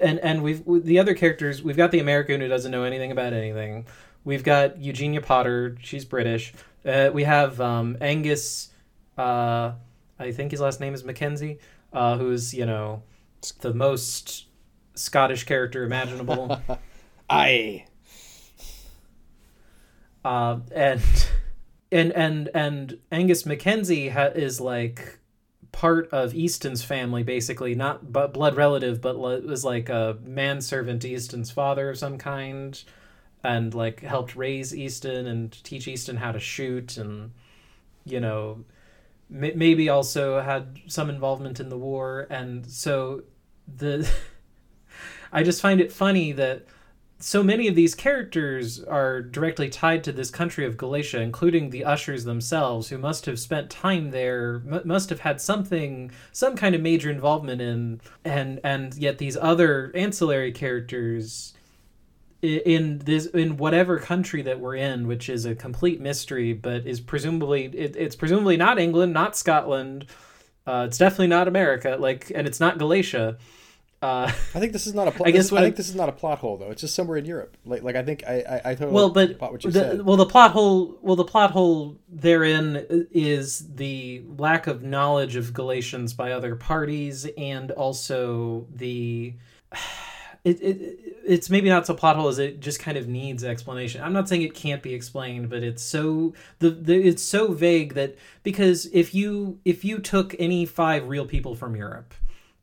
[0.00, 3.32] and and we've the other characters we've got the American who doesn't know anything about
[3.32, 3.86] anything.
[4.24, 6.54] We've got Eugenia Potter she's British.
[6.84, 8.70] Uh, we have um, Angus
[9.18, 9.72] uh,
[10.18, 11.58] I think his last name is Mackenzie
[11.92, 13.02] uh, who's you know
[13.60, 14.46] the most
[14.94, 16.60] Scottish character imaginable.
[17.30, 17.84] I
[20.24, 21.00] uh, and
[21.92, 25.18] and and and Angus Mackenzie ha- is like
[25.72, 31.08] part of Easton's family, basically not but blood relative, but was like a manservant to
[31.08, 32.82] Easton's father of some kind,
[33.42, 37.32] and like helped raise Easton and teach Easton how to shoot, and
[38.04, 38.64] you know,
[39.30, 43.22] m- maybe also had some involvement in the war, and so
[43.76, 44.08] the.
[45.32, 46.64] I just find it funny that
[47.20, 51.84] so many of these characters are directly tied to this country of Gallacia, including the
[51.84, 56.74] ushers themselves, who must have spent time there, m- must have had something, some kind
[56.74, 61.54] of major involvement in, and and yet these other ancillary characters
[62.42, 66.86] i- in this in whatever country that we're in, which is a complete mystery, but
[66.86, 70.04] is presumably it, it's presumably not England, not Scotland,
[70.66, 73.36] uh, it's definitely not America, like, and it's not Gallacia
[74.04, 75.10] Uh, I think this is not a.
[75.16, 76.70] Pl- I guess this, I think this is not a plot hole though.
[76.70, 77.56] It's just somewhere in Europe.
[77.64, 80.02] Like, like I think I, I, I totally well, but what you the, said.
[80.04, 85.54] well, the plot hole, well, the plot hole therein is the lack of knowledge of
[85.54, 89.34] Gallacians by other parties, and also the.
[90.44, 94.02] It, it it's maybe not so plot hole as it just kind of needs explanation.
[94.02, 97.94] I'm not saying it can't be explained, but it's so the, the it's so vague
[97.94, 102.12] that because if you if you took any five real people from Europe,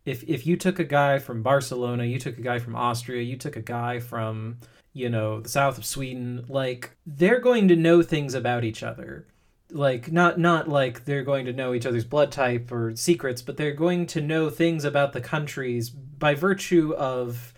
[0.05, 3.37] if if you took a guy from Barcelona, you took a guy from Austria, you
[3.37, 4.57] took a guy from
[4.93, 9.27] you know the south of Sweden, like they're going to know things about each other.
[9.71, 13.57] Like not not like they're going to know each other's blood type or secrets, but
[13.57, 17.53] they're going to know things about the countries by virtue of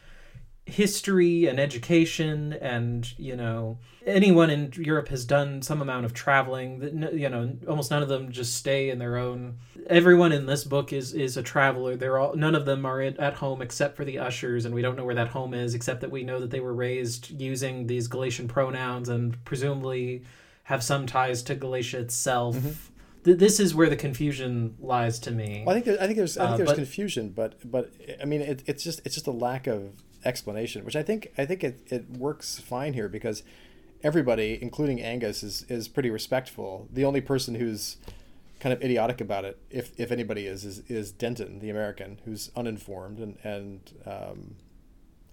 [0.65, 6.79] history and education and you know anyone in Europe has done some amount of traveling
[6.79, 9.57] that you know almost none of them just stay in their own.
[9.87, 11.95] Everyone in this book is is a traveler.
[11.97, 14.95] They're all none of them are at, home except for the ushers and we don't
[14.95, 18.07] know where that home is except that we know that they were raised using these
[18.07, 20.23] Gallacian pronouns and presumably
[20.63, 22.89] have some ties to Gallacia itself.
[23.25, 25.63] Th- this is where the confusion lies to me.
[25.65, 27.91] Well, I think there, I think there's I think Uh, there's but- confusion, but but
[28.21, 29.91] I mean it, it's just it's just a lack of
[30.25, 33.43] explanation, which I think I think it, it works fine here because
[34.03, 36.87] everybody, including Angus, is is pretty respectful.
[36.91, 37.97] The only person who's
[38.59, 42.51] kind of idiotic about it, if if anybody is, is is Denton, the American, who's
[42.55, 44.55] uninformed and and um,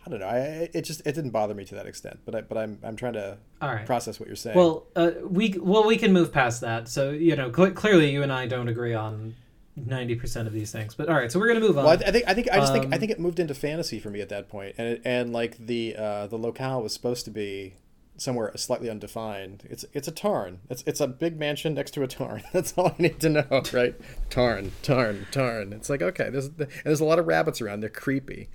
[0.05, 0.27] I don't know.
[0.27, 2.97] I it just it didn't bother me to that extent, but I but I'm I'm
[2.97, 4.57] trying to right process what you're saying.
[4.57, 6.89] Well, uh, we well we can move past that.
[6.89, 9.35] So you know, cl- clearly you and I don't agree on
[9.77, 10.95] ninety percent of these things.
[10.95, 11.85] But all right, so we're gonna move on.
[11.85, 13.99] Well, I, think I think I just think I Um, think it moved into fantasy
[13.99, 17.25] for me at that point, and it, and like the uh, the locale was supposed
[17.27, 17.75] to be
[18.17, 19.67] somewhere slightly undefined.
[19.71, 20.61] It's it's a tarn.
[20.69, 22.43] It's it's a big mansion next to a tarn.
[22.53, 23.95] That's all I need to know, right?
[24.29, 25.73] Tarn, tarn, tarn.
[25.73, 27.81] It's like okay, there's and there's a lot of rabbits around.
[27.81, 28.49] They're creepy.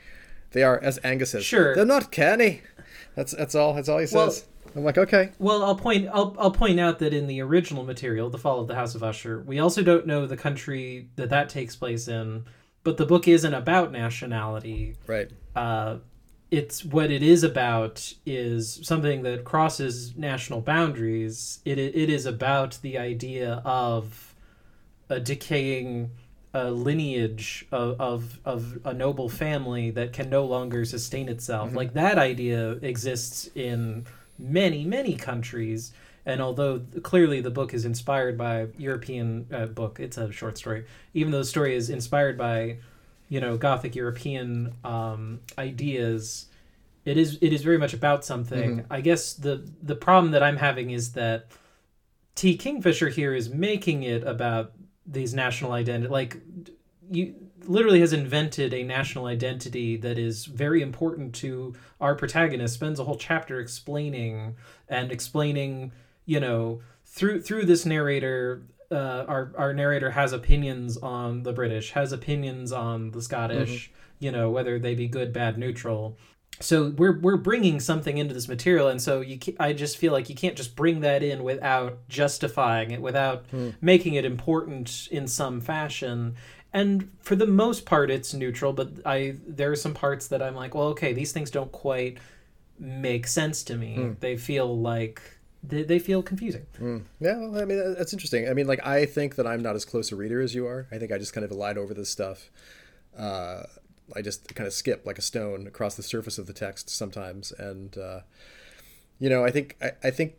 [0.51, 1.43] They are, as Angus says.
[1.43, 1.75] Sure.
[1.75, 2.62] They're not canny.
[3.15, 3.73] That's that's all.
[3.73, 4.45] That's all he Well- says.
[4.75, 5.31] I'm like okay.
[5.39, 8.67] well, I'll point I'll I'll point out that in the original material, The Fall of
[8.67, 12.45] the House of Usher, we also don't know the country that that takes place in.
[12.83, 14.95] But the book isn't about nationality.
[15.07, 15.31] Right.
[15.55, 15.97] uh,
[16.51, 21.59] it's what it is about is something that crosses national boundaries.
[21.65, 24.35] It it is about the idea of
[25.09, 26.11] a decaying
[26.53, 31.73] uh, lineage of, of of a noble family that can no longer sustain itself.
[31.75, 34.05] Like that idea exists in
[34.38, 35.93] many many countries.
[36.28, 40.86] And although clearly the book is inspired by European uh, book, it's a short story.
[41.13, 42.78] Even though the story is inspired by
[43.30, 46.48] you know gothic european um, ideas
[47.06, 50.58] it is it is very much about something i guess the the problem that i'm
[50.58, 51.48] having is that
[52.36, 54.74] t kingfisher here is making it about
[55.06, 56.38] these national identity like
[57.10, 57.36] you
[57.67, 63.04] literally has invented a national identity that is very important to our protagonist spends a
[63.04, 64.56] whole chapter explaining
[64.89, 65.91] and explaining
[66.25, 71.91] you know through through this narrator uh, our our narrator has opinions on the British,
[71.91, 76.17] has opinions on the Scottish, you know, whether they be good, bad, neutral.
[76.62, 80.30] So we're we're bringing something into this material, and so you I just feel like
[80.30, 83.45] you can't just bring that in without justifying it, without
[83.82, 86.36] making it important in some fashion.
[86.75, 90.55] And for the most part, it's neutral, but I there are some parts that I'm
[90.55, 92.17] like, well, okay, these things don't quite
[92.77, 93.95] make sense to me.
[94.19, 95.21] They feel like
[95.63, 96.65] they, they feel confusing.
[97.21, 98.49] Yeah, well, I mean that's interesting.
[98.49, 100.85] I mean, like I think that I'm not as close a reader as you are.
[100.91, 102.51] I think I just kind of glide over this stuff.
[103.17, 103.63] Uh,
[104.13, 107.53] I just kind of skip like a stone across the surface of the text sometimes,
[107.53, 108.19] and uh,
[109.17, 110.33] you know, I think I, I think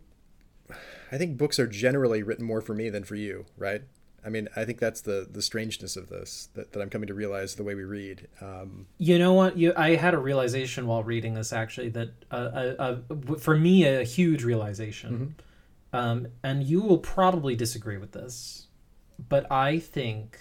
[1.11, 3.85] I think books are generally written more for me than for you, right?
[4.27, 7.15] I mean, I think that's the the strangeness of this that, that I'm coming to
[7.15, 8.27] realize the way we read.
[8.41, 9.57] Um, You know what?
[9.57, 13.87] You, I had a realization while reading this actually that uh, uh, uh, for me
[13.87, 15.37] a huge realization,
[15.93, 18.67] um, and you will probably disagree with this,
[19.29, 20.39] but I think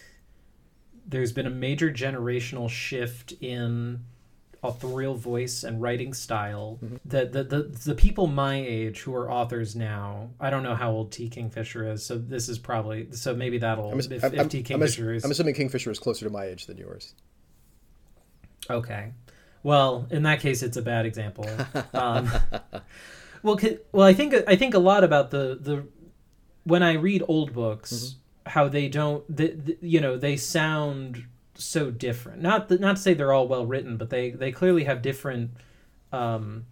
[1.07, 3.99] there's been a major generational shift in
[4.67, 6.79] authorial voice and writing style.
[7.05, 10.91] That the, the the people my age who are authors now, I don't know how
[10.91, 14.39] old T Kingfisher is, so this is probably so maybe that'll I'm, if, I'm, if
[14.39, 17.13] I'm, T I'm, Kingfisher is I'm assuming Kingfisher is closer to my age than yours.
[18.69, 19.11] Okay.
[19.63, 21.49] Well, in that case, it's a bad example.
[21.93, 22.29] Um,
[23.41, 23.59] well,
[23.91, 25.85] well, I think I think a lot about the the
[26.65, 31.25] when I read old books, how they don't, the, the, you know, they sound
[31.57, 32.41] so different.
[32.41, 35.51] Not that, not to say they're all well written, but they they clearly have different.
[36.11, 36.65] Um,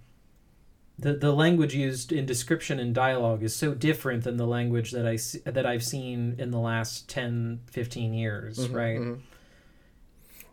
[1.00, 5.06] the the language used in description and dialogue is so different than the language that
[5.08, 9.00] I see, that I've seen in the last 10, 15 years, right?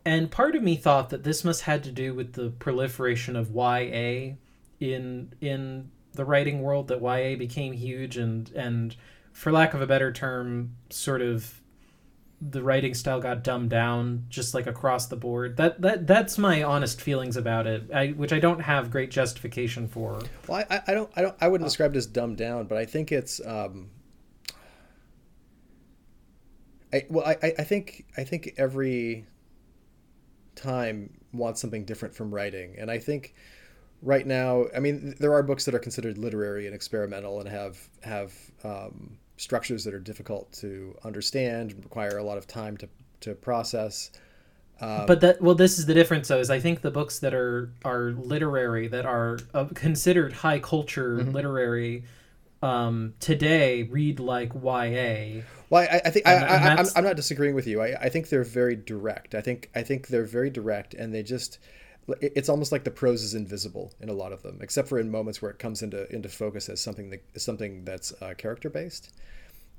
[0.05, 3.55] and part of me thought that this must had to do with the proliferation of
[3.55, 4.35] YA
[4.81, 8.97] in in the writing world that YA became huge and and
[9.33, 11.60] for lack of a better term sort of
[12.41, 15.57] the writing style got dumbed down just like across the board.
[15.59, 19.89] That that that's my honest feelings about it I, which i don't have great justification
[19.89, 20.21] for.
[20.47, 22.85] Well I, I don't i don't i wouldn't describe it as dumbed down but i
[22.85, 23.91] think it's um
[26.93, 29.27] I, well I, I think i think every
[30.57, 33.35] time wants something different from writing and i think
[34.03, 37.89] right now i mean there are books that are considered literary and experimental and have
[38.03, 42.89] have um, structures that are difficult to understand require a lot of time to
[43.21, 44.11] to process
[44.81, 47.35] um, but that well this is the difference though is i think the books that
[47.35, 51.31] are are literary that are uh, considered high culture mm-hmm.
[51.31, 52.05] literary
[52.63, 55.43] um, today read like YA.
[55.71, 57.81] Well, I, I think I, I, I'm, I'm not disagreeing with you.
[57.81, 59.35] I, I think they're very direct.
[59.35, 61.59] I think I think they're very direct, and they just
[62.21, 65.11] it's almost like the prose is invisible in a lot of them, except for in
[65.11, 69.13] moments where it comes into into focus as something that something that's uh, character based.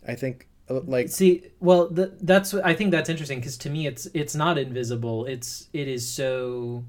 [0.08, 3.88] I think uh, like see well the, that's i think that's interesting because to me
[3.88, 6.84] it's it's not invisible it's it is so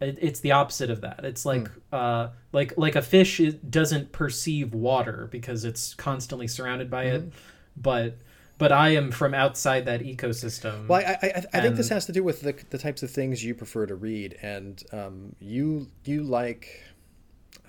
[0.00, 1.70] it, it's the opposite of that it's like mm.
[1.92, 7.26] uh like like a fish doesn't perceive water because it's constantly surrounded by mm-hmm.
[7.28, 7.32] it
[7.76, 8.18] but
[8.58, 10.86] but I am from outside that ecosystem.
[10.86, 13.44] Well, I, I, I think this has to do with the, the types of things
[13.44, 16.82] you prefer to read, and um, you you like.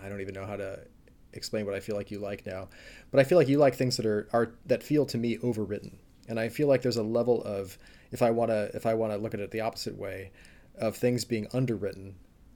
[0.02, 0.80] I don't even know how to
[1.34, 2.70] explain what I feel like you like now,
[3.12, 5.94] but I feel like you like things that are are that feel to me overwritten,
[6.30, 7.78] and I feel like there's a level of
[8.12, 10.32] if I want to if I want to look at it the opposite way,
[10.78, 12.16] of things being underwritten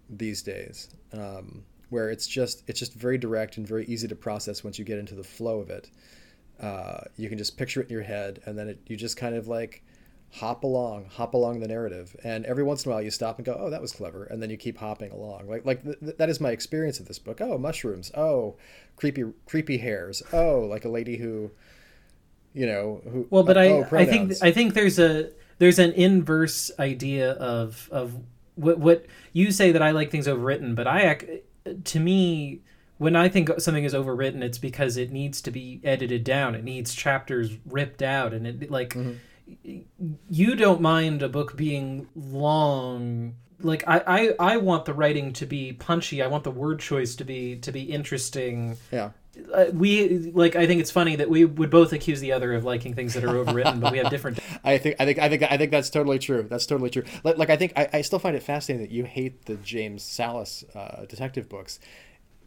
[0.09, 4.63] these days, um, where it's just it's just very direct and very easy to process
[4.63, 5.89] once you get into the flow of it
[6.61, 9.35] uh, you can just picture it in your head, and then it, you just kind
[9.35, 9.83] of like
[10.33, 13.45] hop along, hop along the narrative, and every once in a while you stop and
[13.45, 15.49] go, "Oh, that was clever," and then you keep hopping along.
[15.49, 17.41] Like like th- that is my experience of this book.
[17.41, 18.11] Oh, mushrooms.
[18.15, 18.55] Oh,
[18.95, 20.21] creepy creepy hairs.
[20.31, 21.51] Oh, like a lady who,
[22.53, 23.27] you know, who.
[23.29, 27.31] Well, but uh, I oh, I think I think there's a there's an inverse idea
[27.33, 28.19] of of
[28.55, 31.41] what what you say that I like things overwritten, but I
[31.83, 32.61] to me
[33.01, 36.53] when I think something is overwritten, it's because it needs to be edited down.
[36.53, 39.79] It needs chapters ripped out, and it like mm-hmm.
[40.29, 43.37] you don't mind a book being long.
[43.59, 46.21] Like I, I, I want the writing to be punchy.
[46.21, 48.77] I want the word choice to be to be interesting.
[48.91, 49.09] Yeah.
[49.51, 50.55] Uh, we like.
[50.55, 53.23] I think it's funny that we would both accuse the other of liking things that
[53.23, 54.37] are overwritten, but we have different.
[54.63, 54.97] I think.
[54.99, 55.17] I think.
[55.17, 55.41] I think.
[55.41, 56.45] I think that's totally true.
[56.47, 57.05] That's totally true.
[57.23, 57.73] Like, like I think.
[57.75, 61.79] I, I still find it fascinating that you hate the James Sallis uh, detective books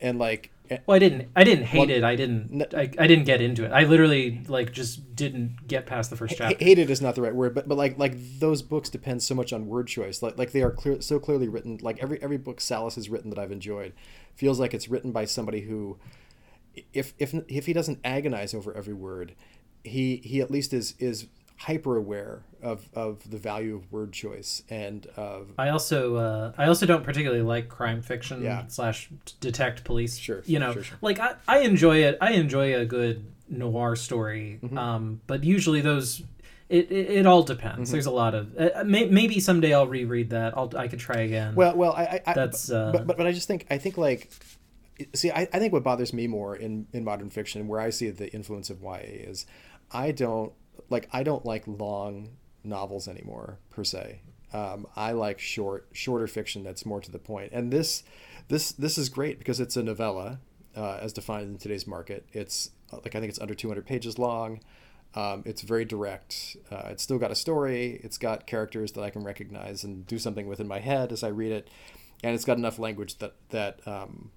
[0.00, 2.04] and like eh, well i didn't i didn't hate well, it.
[2.04, 3.72] I didn't I, I didn't get into it.
[3.72, 6.62] I literally like just didn't get past the first chapter.
[6.62, 9.52] hated is not the right word but but like like those books depend so much
[9.52, 10.22] on word choice.
[10.22, 13.30] Like like they are clear so clearly written like every every book sallis has written
[13.30, 13.92] that i've enjoyed
[14.35, 15.98] feels like it's written by somebody who
[16.92, 19.35] if if if he doesn't agonize over every word
[19.85, 24.62] he he at least is is hyper aware of, of the value of word choice
[24.68, 28.66] and of I also uh, I also don't particularly like crime fiction yeah.
[28.68, 29.08] slash
[29.40, 30.16] detect police.
[30.16, 30.42] Sure.
[30.46, 30.98] You know, sure, sure.
[31.00, 32.18] like I, I enjoy it.
[32.20, 34.58] I enjoy a good noir story.
[34.62, 34.76] Mm-hmm.
[34.76, 36.22] Um, but usually those
[36.68, 37.88] it, it, it all depends.
[37.88, 37.92] Mm-hmm.
[37.92, 40.56] There's a lot of uh, may, maybe someday I'll reread that.
[40.56, 41.54] I'll I could try again.
[41.54, 44.30] Well, well, I, I that's uh, but, but but I just think I think like
[45.14, 48.10] see I, I think what bothers me more in in modern fiction where I see
[48.10, 49.46] the influence of YA is
[49.92, 50.52] I don't
[50.90, 52.30] like I don't like long
[52.62, 54.20] novels anymore per se.
[54.52, 57.52] Um, I like short, shorter fiction that's more to the point.
[57.52, 58.04] And this,
[58.48, 60.38] this, this is great because it's a novella,
[60.76, 62.26] uh, as defined in today's market.
[62.32, 64.60] It's like I think it's under 200 pages long.
[65.16, 66.56] Um, it's very direct.
[66.70, 68.00] Uh, it's still got a story.
[68.02, 71.22] It's got characters that I can recognize and do something with in my head as
[71.22, 71.68] I read it,
[72.22, 74.32] and it's got enough language that that um,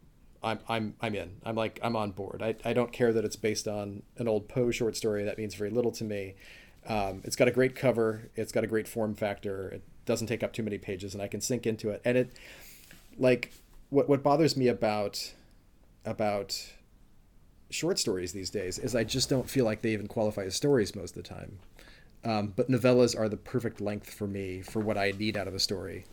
[0.48, 1.38] I'm I'm I'm in.
[1.44, 2.42] I'm like I'm on board.
[2.42, 5.24] I, I don't care that it's based on an old Poe short story.
[5.24, 6.36] That means very little to me.
[6.88, 8.30] Um, it's got a great cover.
[8.36, 9.70] It's got a great form factor.
[9.70, 12.02] It doesn't take up too many pages, and I can sink into it.
[12.06, 12.32] And it,
[13.18, 13.54] like,
[13.90, 15.34] what what bothers me about
[16.06, 16.74] about
[17.70, 20.96] short stories these days is I just don't feel like they even qualify as stories
[20.96, 21.60] most of the time.
[22.24, 25.54] Um, but novellas are the perfect length for me for what I need out of
[25.54, 26.06] a story.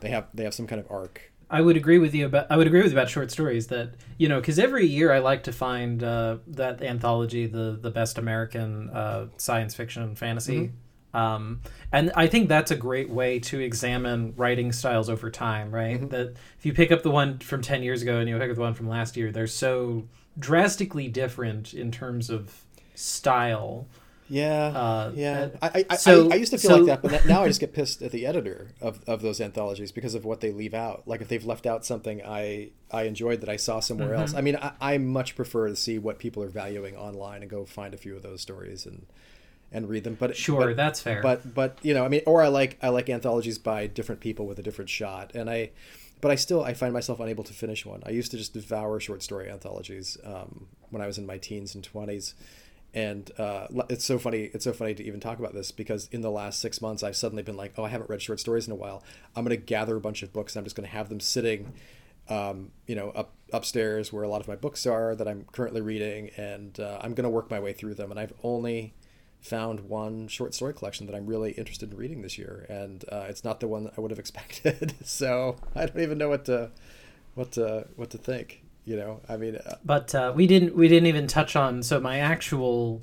[0.00, 2.56] They have they have some kind of arc I would agree with you about I
[2.56, 5.44] would agree with you about short stories that you know because every year I like
[5.44, 10.56] to find uh, that anthology the the best American uh, science fiction and fantasy.
[10.56, 10.76] Mm-hmm.
[11.16, 11.62] Um,
[11.92, 15.96] and I think that's a great way to examine writing styles over time, right?
[15.96, 16.08] Mm-hmm.
[16.08, 18.56] That if you pick up the one from 10 years ago and you pick up
[18.56, 20.06] the one from last year, they're so
[20.38, 23.88] drastically different in terms of style
[24.28, 25.48] Yeah, Uh, yeah.
[25.62, 27.60] I, I, so- I, I used to feel so- like that, but now I just
[27.60, 31.02] get pissed at the editor of, of those anthologies because of what they leave out.
[31.06, 34.30] Like if they've left out something I I enjoyed that I saw somewhere else.
[34.30, 34.38] Mm-hmm.
[34.38, 37.64] I mean, I, I much prefer to see what people are valuing online and go
[37.64, 39.06] find a few of those stories and
[39.72, 40.16] and read them.
[40.18, 41.22] But Sure, but- that's fair.
[41.22, 44.46] But but you know, I mean, or I like I like anthologies by different people
[44.46, 45.70] with a different shot, and I.
[46.22, 48.02] But I still I find myself unable to finish one.
[48.06, 51.74] I used to just devour short story anthologies um, when I was in my teens
[51.74, 52.34] and twenties,
[52.96, 54.50] and uh, it's so funny.
[54.54, 57.14] It's so funny to even talk about this because in the last six months, I've
[57.14, 59.04] suddenly been like, oh, I haven't read short stories in a while.
[59.36, 60.56] I'm going to gather a bunch of books.
[60.56, 61.74] and I'm just going to have them sitting,
[62.30, 65.82] um, you know, up upstairs where a lot of my books are that I'm currently
[65.82, 68.10] reading, and uh, I'm going to work my way through them.
[68.10, 68.94] And I've only
[69.42, 73.26] found one short story collection that I'm really interested in reading this year, and uh,
[73.28, 74.94] it's not the one I would have expected.
[75.04, 76.70] so I don't even know what to
[77.34, 78.62] what to what to think.
[78.86, 82.00] You know, I mean, uh, But uh, we didn't we didn't even touch on so
[82.00, 83.02] my actual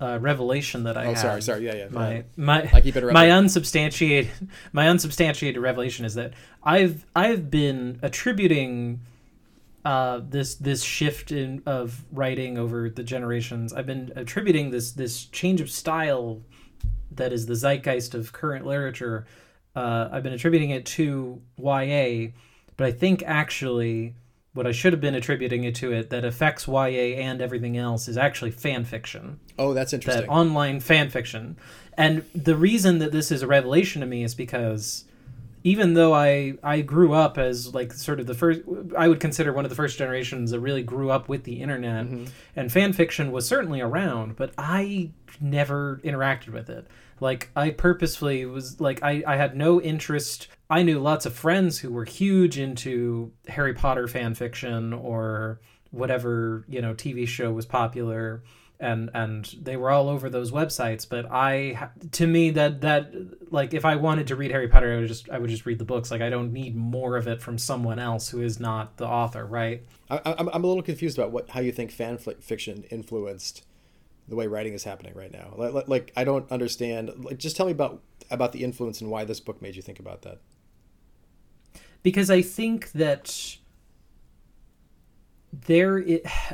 [0.00, 1.18] uh, revelation that I oh, had.
[1.18, 1.88] sorry, sorry, yeah, yeah.
[1.90, 3.14] My my I keep interrupting.
[3.14, 4.30] my unsubstantiated
[4.72, 9.00] my unsubstantiated revelation is that I've I've been attributing
[9.84, 13.72] uh, this this shift in of writing over the generations.
[13.72, 16.42] I've been attributing this this change of style
[17.10, 19.26] that is the zeitgeist of current literature.
[19.74, 22.28] Uh, I've been attributing it to YA,
[22.76, 24.14] but I think actually
[24.54, 28.08] what I should have been attributing it to it that affects YA and everything else
[28.08, 30.26] is actually fan fiction oh, that's interesting.
[30.26, 31.56] that online fan fiction.
[31.96, 35.04] And the reason that this is a revelation to me is because
[35.62, 38.60] even though I I grew up as like sort of the first
[38.96, 42.06] I would consider one of the first generations that really grew up with the internet
[42.06, 42.24] mm-hmm.
[42.56, 46.86] and fan fiction was certainly around, but I never interacted with it.
[47.20, 51.78] Like I purposefully was like I, I had no interest I knew lots of friends
[51.78, 55.60] who were huge into Harry Potter fan fiction or
[55.90, 58.42] whatever, you know, TV show was popular
[58.80, 63.14] and and they were all over those websites but i to me that that
[63.52, 65.78] like if i wanted to read harry potter i would just i would just read
[65.78, 68.96] the books like i don't need more of it from someone else who is not
[68.96, 72.18] the author right I, I'm, I'm a little confused about what how you think fan
[72.18, 73.62] fiction influenced
[74.28, 75.54] the way writing is happening right now.
[75.56, 77.10] Like, like, I don't understand.
[77.24, 78.00] Like, just tell me about
[78.30, 80.38] about the influence and why this book made you think about that.
[82.04, 83.56] Because i think that
[85.66, 85.98] there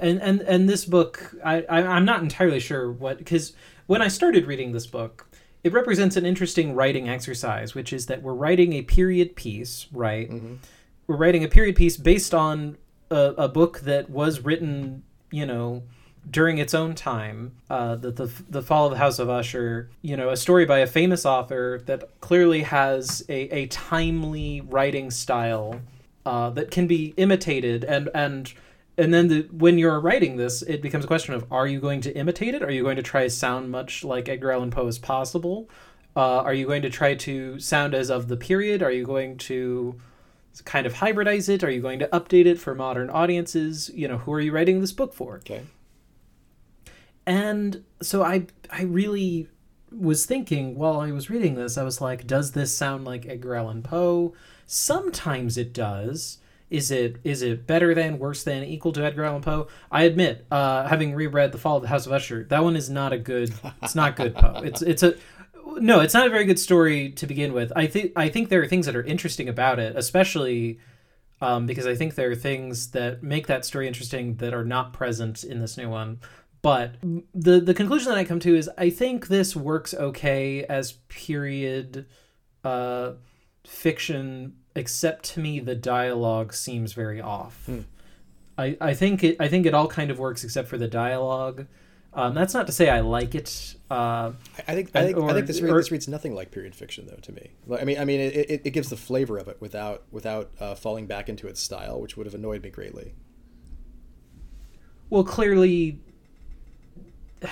[0.00, 3.52] and and and this book I, I i'm not entirely sure what because
[3.86, 5.26] when i started reading this book
[5.62, 10.30] it represents an interesting writing exercise which is that we're writing a period piece right?
[10.30, 10.54] Mm-hmm.
[11.06, 12.78] We're writing a period piece based on
[13.10, 15.82] a, a book that was written you know
[16.28, 20.16] during its own time uh, the, the the fall of the house of usher you
[20.16, 25.80] know a story by a famous author that clearly has a, a timely writing style
[26.26, 27.84] uh, that can be imitated.
[27.84, 28.52] And and
[28.98, 32.00] and then the, when you're writing this it becomes a question of are you going
[32.02, 32.62] to imitate it?
[32.62, 35.68] Are you going to try to sound much like edgar allan poe as possible?
[36.16, 38.82] Uh, are you going to try to sound as of the period?
[38.82, 40.00] Are you going to
[40.64, 41.62] kind of hybridize it?
[41.62, 43.90] Are you going to update it for modern audiences?
[43.94, 45.36] You know who are you writing this book for?
[45.36, 45.62] Okay.
[47.26, 49.48] And so I I really
[49.92, 53.56] was thinking while I was reading this, I was like, does this sound like Edgar
[53.56, 54.34] Allan Poe?
[54.66, 56.38] Sometimes it does.
[56.70, 59.66] Is it is it better than, worse than, equal to Edgar Allan Poe?
[59.90, 62.88] I admit, uh, having reread The Fall of the House of Usher, that one is
[62.88, 63.52] not a good.
[63.82, 64.60] It's not good Poe.
[64.64, 65.16] It's it's a
[65.76, 65.98] no.
[65.98, 67.72] It's not a very good story to begin with.
[67.74, 70.78] I think I think there are things that are interesting about it, especially
[71.40, 74.92] um, because I think there are things that make that story interesting that are not
[74.92, 76.20] present in this new one.
[76.62, 76.96] But
[77.34, 82.06] the the conclusion that I come to is I think this works okay as period
[82.64, 83.12] uh,
[83.66, 87.68] fiction, except to me the dialogue seems very off.
[88.58, 91.66] I, I think it I think it all kind of works except for the dialogue.
[92.12, 93.76] Um, that's not to say I like it.
[93.88, 94.32] Uh,
[94.66, 97.06] I, think I think, I think this, read, or- this reads nothing like period fiction
[97.06, 97.52] though to me.
[97.80, 100.74] I mean I mean it, it, it gives the flavor of it without without uh,
[100.74, 103.14] falling back into its style, which would have annoyed me greatly.
[105.08, 106.00] well, clearly,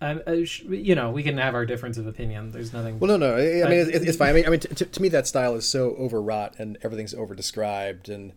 [0.00, 2.52] I, I, you know, we can have our difference of opinion.
[2.52, 3.00] There's nothing.
[3.00, 3.36] Well, no, no.
[3.36, 4.28] I, I mean, it's, it's fine.
[4.28, 8.08] I mean, I mean, to, to me, that style is so overwrought and everything's overdescribed,
[8.08, 8.32] and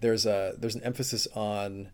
[0.00, 1.88] there's a there's an emphasis on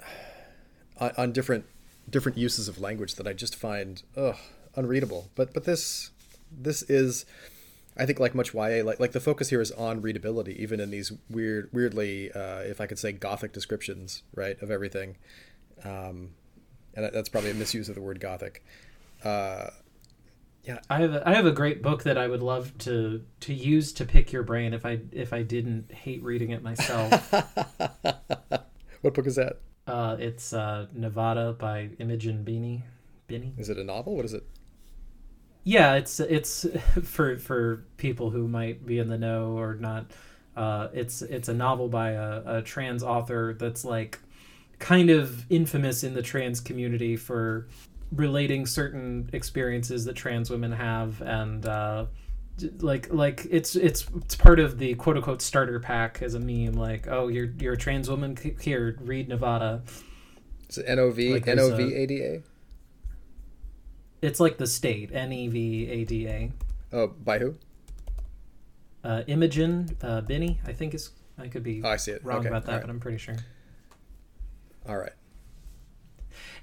[1.00, 1.64] on, on different
[2.10, 4.36] different uses of language that I just find ugh,
[4.74, 5.30] unreadable.
[5.34, 6.10] But but this
[6.50, 7.24] this is,
[7.96, 10.90] I think, like much YA, like like the focus here is on readability, even in
[10.90, 15.16] these weird, weirdly, uh, if I could say, gothic descriptions, right, of everything.
[15.84, 16.30] Um,
[16.96, 18.64] and that's probably a misuse of the word gothic.
[19.22, 19.70] Uh,
[20.64, 23.54] yeah, I have a, I have a great book that I would love to to
[23.54, 27.30] use to pick your brain if I if I didn't hate reading it myself.
[29.02, 29.60] what book is that?
[29.86, 32.82] uh, it's uh, Nevada by Imogen Beanie.
[33.26, 33.54] Binnie.
[33.58, 34.16] Is it a novel?
[34.16, 34.44] What is it?
[35.64, 36.66] Yeah, it's it's
[37.02, 40.10] for for people who might be in the know or not.
[40.56, 44.20] Uh, it's it's a novel by a, a trans author that's like
[44.78, 47.66] kind of infamous in the trans community for
[48.12, 52.06] relating certain experiences that trans women have and uh,
[52.80, 56.74] like like it's it's it's part of the quote unquote starter pack as a meme
[56.74, 59.82] like oh you're you're a trans woman here read Nevada
[60.68, 62.42] Is it NOV Like there's a- ADA?
[64.22, 66.52] it's like the state N E V A D A
[66.92, 67.56] Oh, by who?
[69.04, 72.24] uh, Imogen uh, Binnie I think is I could be Oh, I see it.
[72.24, 72.80] wrong Okay, about that right.
[72.82, 73.36] but I'm pretty sure
[74.88, 75.12] All right.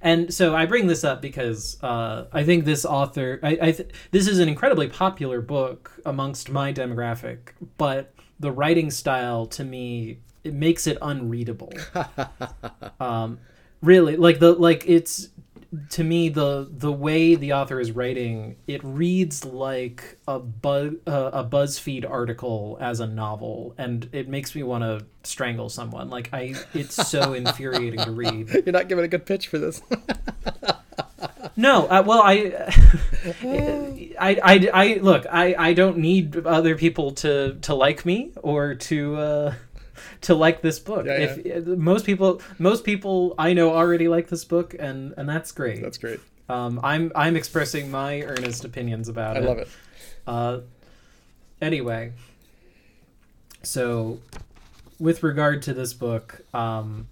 [0.01, 3.89] And so I bring this up because uh, I think this author, I, I th-
[4.11, 10.19] this is an incredibly popular book amongst my demographic, but the writing style to me
[10.43, 11.71] it makes it unreadable.
[12.99, 13.39] um,
[13.81, 15.29] really, like the like it's
[15.89, 21.31] to me the the way the author is writing it reads like a buzz uh,
[21.33, 26.09] a BuzzFeed article as a novel, and it makes me want to strangle someone.
[26.09, 28.49] Like I, it's so infuriating to read.
[28.49, 29.81] You're not giving a good pitch for this.
[31.55, 32.51] No, uh, well, I,
[34.19, 38.73] I, I, I, look, I, I don't need other people to to like me or
[38.73, 39.53] to uh,
[40.23, 41.05] to like this book.
[41.05, 45.51] Yeah, if most people, most people I know already like this book, and and that's
[45.51, 45.81] great.
[45.81, 46.19] That's great.
[46.49, 49.43] Um, I'm I'm expressing my earnest opinions about I it.
[49.43, 49.67] I love it.
[50.25, 50.59] Uh,
[51.61, 52.13] anyway,
[53.61, 54.19] so
[54.99, 57.07] with regard to this book, um,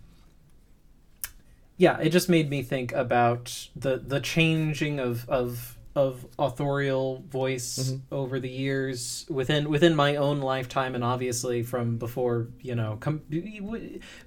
[1.78, 7.94] yeah, it just made me think about the the changing of of of authorial voice
[8.12, 13.22] over the years within within my own lifetime and obviously from before you know com-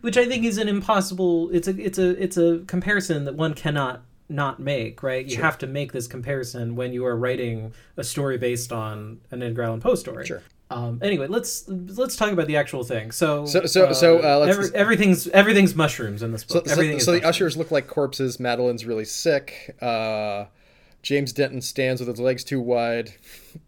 [0.03, 3.55] which I think is an impossible it's a it's a it's a comparison that one
[3.55, 5.45] cannot not make right you Sure.
[5.45, 9.63] have to make this comparison when you are writing a story based on an Edgar
[9.63, 10.43] Allan Poe story Sure.
[10.71, 13.11] um, anyway, let's let's talk about the actual thing.
[13.13, 16.67] So, So- so- so, uh, let's every- everything's everything's mushrooms in this book.
[16.67, 17.25] so, is so the mushrooms.
[17.25, 18.41] ushers look like corpses.
[18.41, 19.77] Madeline's really sick.
[19.81, 20.47] Uh,
[21.05, 23.13] James Denton stands with his legs too wide.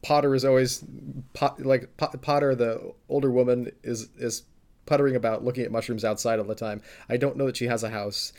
[0.03, 0.83] Potter is always
[1.35, 4.43] pot, like Po- Potter, the older woman, is is
[4.87, 6.81] puttering about, looking at mushrooms outside all the time.
[7.09, 8.33] I don't know that she has a house.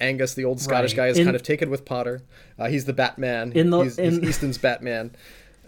[0.00, 0.96] Angus, the old Scottish Right.
[0.96, 2.22] guy, is In- kind of taken with Potter.
[2.58, 3.52] Uh, he's the Batman.
[3.52, 5.12] In the- he's, he's Easton's Batman.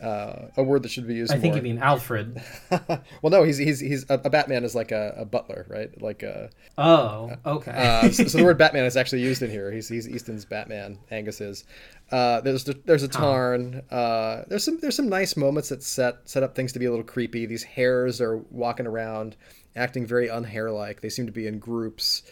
[0.03, 1.59] Uh, a word that should be used I think more.
[1.59, 2.43] you mean Alfred.
[2.71, 5.91] well, no, he's he's he's a, a Batman is like a, a butler, right?
[6.03, 7.71] Like a Oh, okay.
[7.71, 9.71] uh, so, so the word Batman is actually used in here.
[9.71, 10.99] He's, he's Easton's Batman.
[11.11, 11.65] Angus is.
[12.11, 13.83] Uh, there's there's a tarn.
[13.91, 16.91] Uh, there's some there's some nice moments that set set up things to be a
[16.91, 17.47] little creepy.
[17.47, 19.37] These hares are walking around,
[19.77, 21.01] acting very unhair-like.
[21.01, 22.23] They seem to be in groups.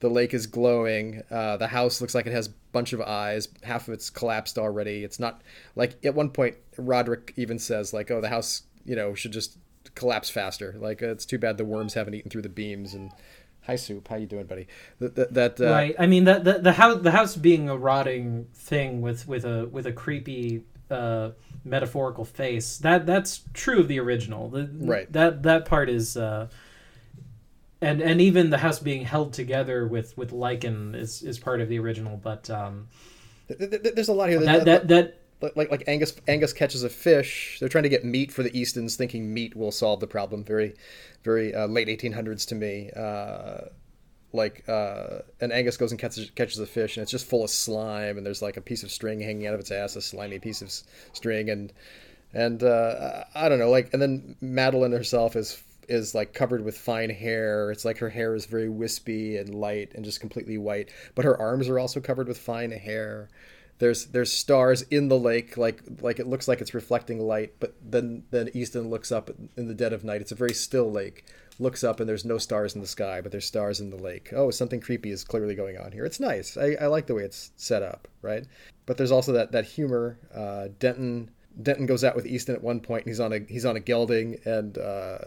[0.00, 1.22] The lake is glowing.
[1.30, 3.48] Uh, the house looks like it has a bunch of eyes.
[3.62, 5.04] Half of it's collapsed already.
[5.04, 5.42] It's not
[5.76, 9.58] like at one point Roderick even says like, "Oh, the house, you know, should just
[9.94, 12.94] collapse faster." Like uh, it's too bad the worms haven't eaten through the beams.
[12.94, 13.12] And
[13.62, 14.08] hi, soup.
[14.08, 14.68] How you doing, buddy?
[15.00, 15.94] That that, that uh, right.
[15.98, 19.66] I mean, the, the the house the house being a rotting thing with with a
[19.66, 21.32] with a creepy uh,
[21.62, 22.78] metaphorical face.
[22.78, 24.48] That that's true of the original.
[24.48, 25.12] The, Right.
[25.12, 26.16] That that part is.
[26.16, 26.48] Uh,
[27.80, 31.68] and, and even the house being held together with, with lichen is, is part of
[31.68, 32.88] the original, but um,
[33.48, 34.40] th- th- th- there's a lot here.
[34.40, 37.58] that, that that like like like Angus Angus catches a fish.
[37.60, 40.44] They're trying to get meat for the Eastons, thinking meat will solve the problem.
[40.44, 40.74] Very,
[41.24, 42.90] very uh, late 1800s to me.
[42.94, 43.68] Uh,
[44.32, 47.50] like uh, and Angus goes and catches catches a fish, and it's just full of
[47.50, 50.38] slime, and there's like a piece of string hanging out of its ass, a slimy
[50.38, 51.72] piece of s- string, and
[52.32, 56.78] and uh, I don't know, like and then Madeline herself is is like covered with
[56.78, 57.70] fine hair.
[57.70, 61.38] It's like her hair is very wispy and light and just completely white, but her
[61.38, 63.28] arms are also covered with fine hair.
[63.78, 67.74] There's there's stars in the lake, like like it looks like it's reflecting light, but
[67.82, 70.20] then then Easton looks up in the dead of night.
[70.20, 71.24] It's a very still lake.
[71.58, 74.32] Looks up and there's no stars in the sky, but there's stars in the lake.
[74.34, 76.06] Oh, something creepy is clearly going on here.
[76.06, 76.56] It's nice.
[76.56, 78.44] I, I like the way it's set up, right?
[78.86, 80.18] But there's also that that humor.
[80.34, 81.30] Uh, Denton
[81.62, 83.80] Denton goes out with Easton at one point, and he's on a he's on a
[83.80, 85.18] gelding, and uh,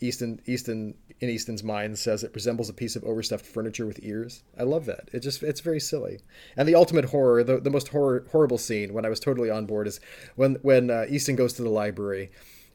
[0.00, 4.42] Easton Easton in Easton's mind says it resembles a piece of overstuffed furniture with ears.
[4.58, 5.08] I love that.
[5.12, 6.20] It just it's very silly.
[6.56, 9.66] And the ultimate horror, the, the most horror, horrible scene when I was totally on
[9.66, 10.00] board is
[10.34, 12.30] when when uh, Easton goes to the library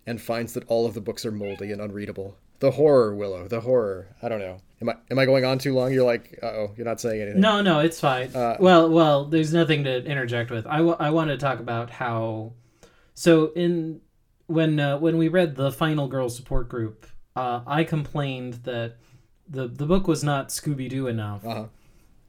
[0.07, 2.35] and finds that all of the books are moldy and unreadable.
[2.59, 3.47] The horror, Willow.
[3.47, 4.15] The horror.
[4.21, 4.57] I don't know.
[4.81, 5.93] Am I am I going on too long?
[5.93, 7.41] You're like, uh oh, you're not saying anything.
[7.41, 8.35] No, no, it's fine.
[8.35, 10.65] Uh, well, well, there's nothing to interject with.
[10.65, 12.53] I, w- I want to talk about how.
[13.13, 14.01] So in
[14.47, 17.05] when uh, when we read the final girl support group,
[17.35, 18.95] uh, I complained that
[19.47, 21.45] the the book was not Scooby Doo enough.
[21.45, 21.65] Uh-huh.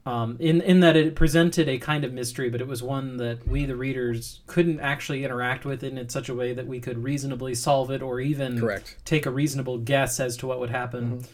[0.05, 3.47] Um, in in that it presented a kind of mystery, but it was one that
[3.47, 7.55] we the readers couldn't actually interact with in, such a way that we could reasonably
[7.55, 8.97] solve it or even Correct.
[9.05, 11.19] take a reasonable guess as to what would happen.
[11.19, 11.27] Mm-hmm.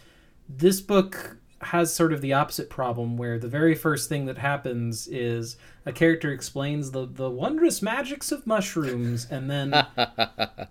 [0.50, 5.08] This book has sort of the opposite problem where the very first thing that happens
[5.08, 9.74] is a character explains the, the wondrous magics of mushrooms and then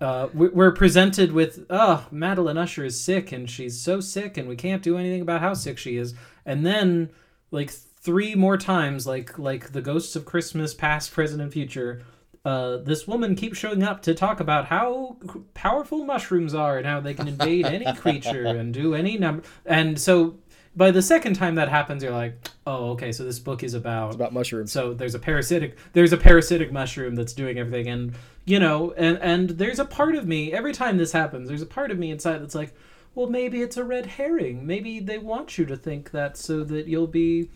[0.00, 4.48] uh, we- we're presented with oh madeline usher is sick and she's so sick and
[4.48, 6.14] we can't do anything about how sick she is.
[6.46, 7.10] And then
[7.50, 12.02] like three more times like like the ghosts of christmas past present and future
[12.44, 15.16] uh, this woman keeps showing up to talk about how
[15.52, 20.00] powerful mushrooms are and how they can invade any creature and do any number and
[20.00, 20.36] so
[20.78, 22.34] by the second time that happens you're like
[22.66, 24.70] oh okay so this book is about about mushrooms.
[24.72, 28.14] so there's a parasitic there's a parasitic mushroom that's doing everything and
[28.46, 31.66] you know and and there's a part of me every time this happens there's a
[31.66, 32.72] part of me inside that's like
[33.14, 36.86] well maybe it's a red herring maybe they want you to think that so that
[36.86, 37.50] you'll be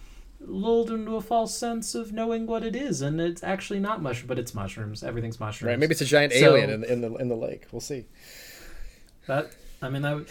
[0.44, 4.26] lulled into a false sense of knowing what it is and it's actually not mushroom
[4.26, 5.78] but it's mushrooms everything's mushrooms Right?
[5.78, 7.66] Maybe it's a giant So- alien in, in the in the lake.
[7.70, 8.06] We'll see.
[9.28, 10.26] that I mean that.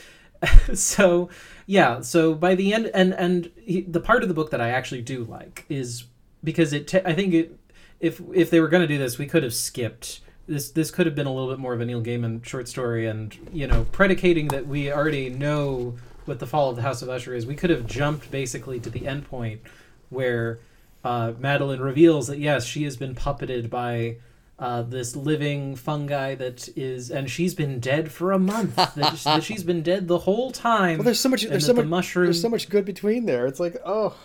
[0.74, 1.30] so
[1.66, 2.02] yeah.
[2.02, 5.02] So by the end, and and he, the part of the book that I actually
[5.02, 6.06] do like is
[6.44, 6.94] because it.
[7.06, 7.58] I think it.
[8.00, 10.22] If if they were going to do this, we could have skipped.
[10.48, 13.06] This this could have been a little bit more of a Neil Gaiman short story,
[13.06, 17.10] and you know, predicating that we already know what the fall of the House of
[17.10, 19.62] Usher is, we could have jumped basically to the end point
[20.10, 20.60] where
[21.04, 24.18] uh, Madeline reveals that yes, she has been puppeted by
[24.62, 28.76] uh, this living fungi that is, and she's been dead for a month.
[28.76, 28.96] that,
[29.26, 31.00] that she's been dead the whole time.
[31.00, 31.44] Well, there's so much.
[31.44, 31.90] There's so the much.
[31.90, 32.26] mushroom.
[32.28, 33.48] There's so much good between there.
[33.48, 34.16] It's like oh,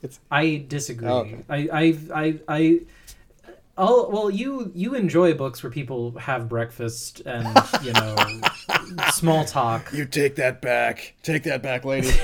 [0.00, 1.08] it's I disagree.
[1.08, 1.44] Oh, okay.
[1.48, 2.80] I, I, I, I.
[3.76, 7.46] I'll, well, you you enjoy books where people have breakfast and
[7.82, 8.16] you know
[9.12, 9.92] small talk.
[9.92, 11.14] you take that back.
[11.22, 12.10] Take that back, lady.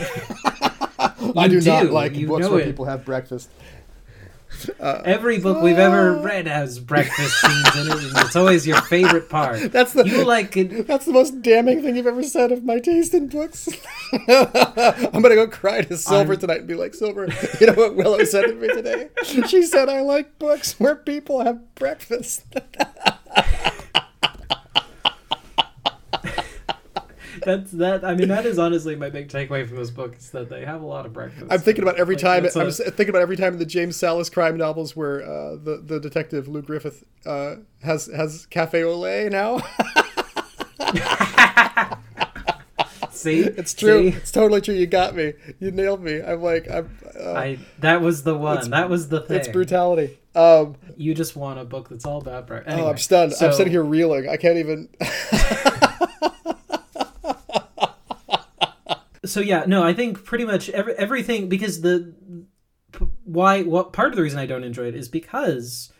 [0.99, 2.65] I You do, not like You books where it.
[2.67, 3.51] people have breakfast.
[4.81, 6.23] Uh, Every book we've ever uh.
[6.23, 9.73] read has breakfast scenes in it, and it's always your favorite part.
[9.73, 10.87] That's the You like it.
[10.87, 13.69] That's the most damning thing you've ever said of my taste in books.
[14.13, 17.29] I'm gonna go cry to Silver I'm- tonight and be like, Silver,
[17.61, 19.09] you know what Willow said to me today?
[19.25, 22.45] She said I like books where people have breakfast.
[27.47, 28.05] That's that.
[28.05, 30.83] I mean, that is honestly my big takeaway from this book is that they have
[30.83, 31.47] a lot of breakfast.
[31.49, 32.45] I'm thinking about every Like, time.
[32.57, 35.81] I'm a- thinking about every time in the James Sallis crime novels where uh, the
[35.85, 36.91] the detective Lew Griffin
[37.25, 39.61] uh, has has cafe au lait now.
[43.13, 44.11] See, it's true.
[44.11, 44.17] See?
[44.19, 44.75] It's totally true.
[44.75, 45.33] You got me.
[45.59, 46.21] You nailed me.
[46.21, 46.99] I'm like I'm.
[47.19, 48.69] Uh, I that was the one.
[48.71, 49.37] that was the thing.
[49.39, 50.19] it's brutality.
[50.35, 52.77] Um, You just want a book that's all about breakfast.
[52.77, 53.33] oh, I'm stunned.
[53.41, 54.29] I'm sitting here reeling.
[54.29, 54.89] I can't even.
[59.27, 62.15] So yeah, no, I think pretty much every, everything because the
[63.25, 65.93] why what part of the reason I don't enjoy it is because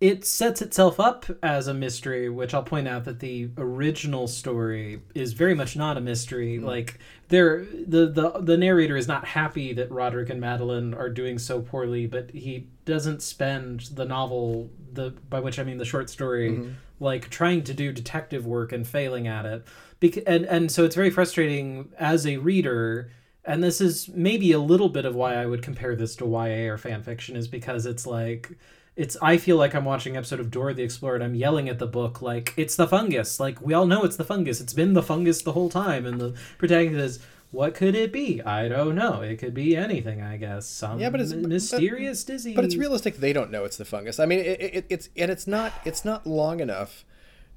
[0.00, 5.02] it sets itself up as a mystery, which I'll point out that the original story
[5.12, 6.56] is very much not a mystery.
[6.56, 6.66] Mm-hmm.
[6.66, 11.38] Like there, the the the narrator is not happy that Roderick and Madeline are doing
[11.38, 16.08] so poorly, but he doesn't spend the novel the by which I mean the short
[16.10, 16.70] story mm-hmm.
[17.00, 19.66] like trying to do detective work and failing at it.
[20.00, 23.10] Bec- and and so it's very frustrating as a reader
[23.44, 26.70] and this is maybe a little bit of why I would compare this to YA
[26.72, 28.56] or fan fiction is because it's like
[28.94, 31.68] it's I feel like I'm watching an episode of Dora the Explorer and I'm yelling
[31.68, 33.40] at the book like it's the fungus.
[33.40, 34.60] Like we all know it's the fungus.
[34.60, 38.42] It's been the fungus the whole time and the protagonist is what could it be?
[38.42, 39.22] I don't know.
[39.22, 40.66] It could be anything, I guess.
[40.66, 42.54] Some Yeah, but it's- m- but- mysterious disease.
[42.54, 43.16] But it's realistic.
[43.16, 44.20] They don't know it's the fungus.
[44.20, 47.04] I mean, it, it, it's and it's not it's not long enough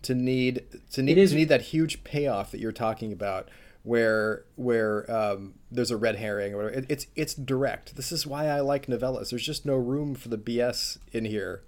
[0.04, 3.50] to need to need to need that huge payoff that you're talking about,
[3.84, 6.76] where where um, there's a red herring or whatever.
[6.80, 7.96] It, it's it's direct.
[7.96, 9.30] This is why I like novellas.
[9.30, 11.64] There's just no room for the BS in here.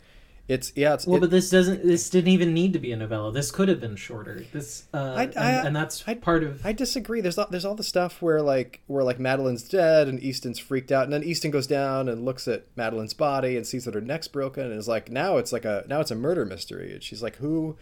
[0.45, 0.93] It's yeah.
[0.95, 1.85] It's Well, it- but this doesn't.
[1.85, 3.31] This didn't even need to be a novella.
[3.31, 4.43] This could have been shorter.
[4.51, 6.65] This, uh, I- and, and that's I- part of.
[6.65, 7.21] I disagree.
[7.21, 10.91] There's all, there's all the stuff where like where like Madeline's dead and Easton's freaked
[10.91, 14.01] out, and then Easton goes down and looks at Madeline's body and sees that her
[14.01, 17.01] neck's broken, and is like, now it's like a now it's a murder mystery, and
[17.01, 17.77] she's like, who?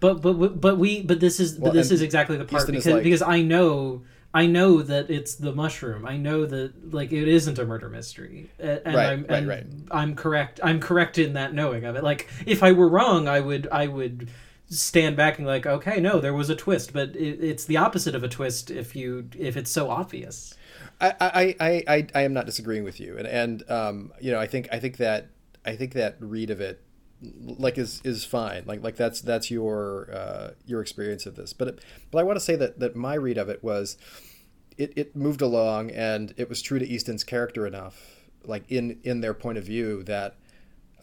[0.00, 1.02] But but but we.
[1.02, 1.58] But this is.
[1.58, 4.02] Well, but this is exactly the part because like- because I know.
[4.34, 6.04] I know that it's the mushroom.
[6.04, 9.66] I know that like it isn't a murder mystery, and Right, I'm right, and right.
[9.90, 10.60] I'm correct.
[10.62, 12.04] I'm correct in that knowing of it.
[12.04, 14.28] Like if I were wrong, I would I would
[14.68, 18.14] stand back and like okay, no, there was a twist, but it, it's the opposite
[18.14, 20.54] of a twist if you if it's so obvious.
[21.00, 24.38] I, I, I, I, I am not disagreeing with you, and and um, you know,
[24.38, 25.28] I think I think that
[25.64, 26.82] I think that read of it
[27.22, 31.68] like is is fine like like that's that's your uh, your experience of this but
[31.68, 33.96] it, but I want to say that that my read of it was
[34.76, 39.20] it, it moved along and it was true to Easton's character enough like in in
[39.20, 40.36] their point of view that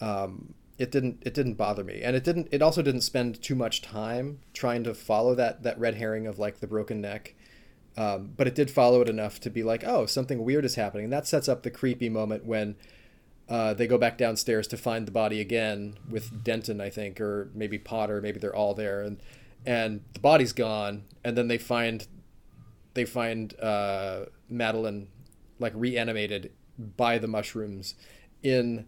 [0.01, 3.55] um, it didn't it didn't bother me, and it didn't it also didn't spend too
[3.55, 7.35] much time trying to follow that that red herring of like the broken neck.
[7.95, 11.03] Um, but it did follow it enough to be like, oh, something weird is happening.
[11.03, 12.75] And that sets up the creepy moment when
[13.53, 17.51] uh, they go back downstairs to find the body again with Denton, I think, or
[17.53, 18.19] maybe Potter.
[18.19, 19.19] Maybe they're all there, and
[19.63, 21.03] and the body's gone.
[21.23, 22.07] And then they find
[22.95, 25.07] they find uh, Madeline
[25.59, 26.51] like reanimated
[26.97, 27.93] by the mushrooms
[28.41, 28.87] in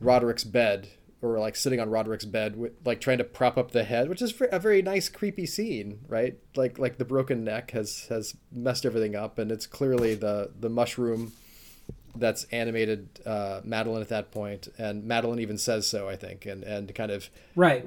[0.00, 0.88] Roderick's bed
[1.22, 4.20] or like sitting on Roderick's bed, with, like trying to prop up the head, which
[4.20, 6.36] is a very nice, creepy scene, right?
[6.56, 10.68] Like like the broken neck has has messed everything up, and it's clearly the the
[10.68, 11.34] mushroom
[12.18, 16.64] that's animated uh, Madeline at that point, and Madeline even says so, I think, and
[16.64, 17.84] and kind of right.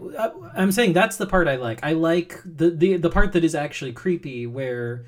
[0.55, 1.80] I'm saying that's the part I like.
[1.84, 5.05] I like the the the part that is actually creepy, where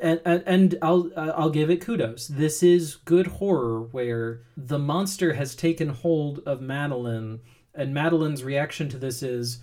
[0.00, 2.28] and, and I'll I'll give it kudos.
[2.28, 7.40] This is good horror where the monster has taken hold of Madeline,
[7.74, 9.60] and Madeline's reaction to this is,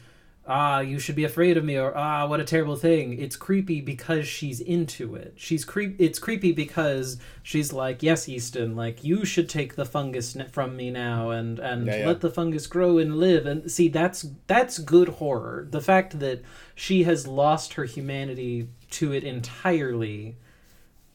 [0.49, 3.81] "Ah, you should be afraid of me," or "Ah, what a terrible thing." It's creepy
[3.81, 5.33] because she's into it.
[5.35, 5.95] She's creep.
[5.99, 10.89] It's creepy because she's like, "Yes, Easton, like you should take the fungus from me
[10.89, 12.07] now, and and yeah, yeah.
[12.07, 15.67] let the fungus grow and live." And see, that's that's good horror.
[15.69, 16.41] The fact that
[16.73, 20.37] she has lost her humanity to it entirely,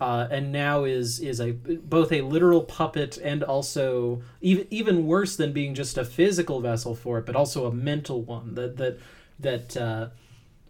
[0.01, 5.37] uh, and now is is a both a literal puppet and also even even worse
[5.37, 8.55] than being just a physical vessel for it, but also a mental one.
[8.55, 8.99] That that
[9.45, 10.09] that uh,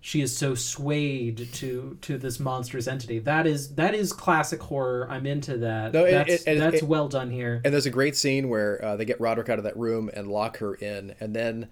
[0.00, 3.20] she is so swayed to to this monstrous entity.
[3.20, 5.08] That is that is classic horror.
[5.10, 5.94] I'm into that.
[5.94, 7.62] No, that's it, it, that's well done here.
[7.64, 10.28] And there's a great scene where uh, they get Roderick out of that room and
[10.28, 11.70] lock her in, and then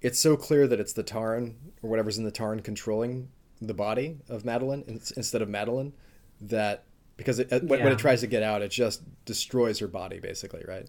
[0.00, 3.28] it's so clear that it's the Tarn or whatever's in the Tarn controlling
[3.60, 4.84] the body of Madeline
[5.16, 5.92] instead of Madeline
[6.40, 6.84] that
[7.16, 7.58] because it, yeah.
[7.62, 10.88] when, it tries to get out, it just destroys her body basically, right?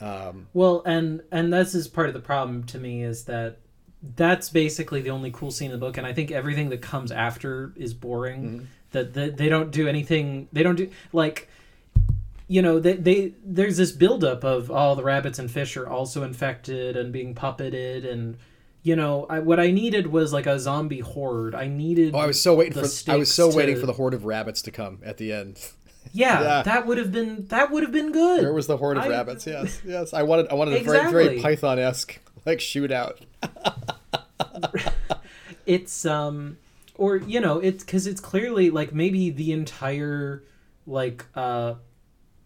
[0.00, 3.58] Um, well, and and this is part of the problem to me is that
[4.16, 7.12] that's basically the only cool scene in the book, and I think everything that comes
[7.12, 8.42] after is boring.
[8.42, 8.64] Mm-hmm.
[8.92, 10.48] That, that they don't do anything.
[10.52, 11.48] They don't do like
[12.46, 15.88] you know they, they there's this buildup of all oh, the rabbits and fish are
[15.88, 18.36] also infected and being puppeted and
[18.82, 21.54] you know, I, what I needed was like a zombie horde.
[21.54, 22.14] I needed.
[22.14, 22.88] Oh, I was so waiting for.
[23.10, 23.56] I was so to...
[23.56, 25.60] waiting for the horde of rabbits to come at the end.
[26.12, 28.42] Yeah, yeah, that would have been that would have been good.
[28.42, 29.08] There was the horde of I...
[29.08, 29.46] rabbits.
[29.52, 30.12] Yes, yes.
[30.12, 30.98] I wanted I wanted exactly.
[30.98, 33.18] a very very Python esque like shootout.
[35.66, 36.58] it's um,
[36.96, 40.42] or you know, it's because it's clearly like maybe the entire
[40.86, 41.74] like uh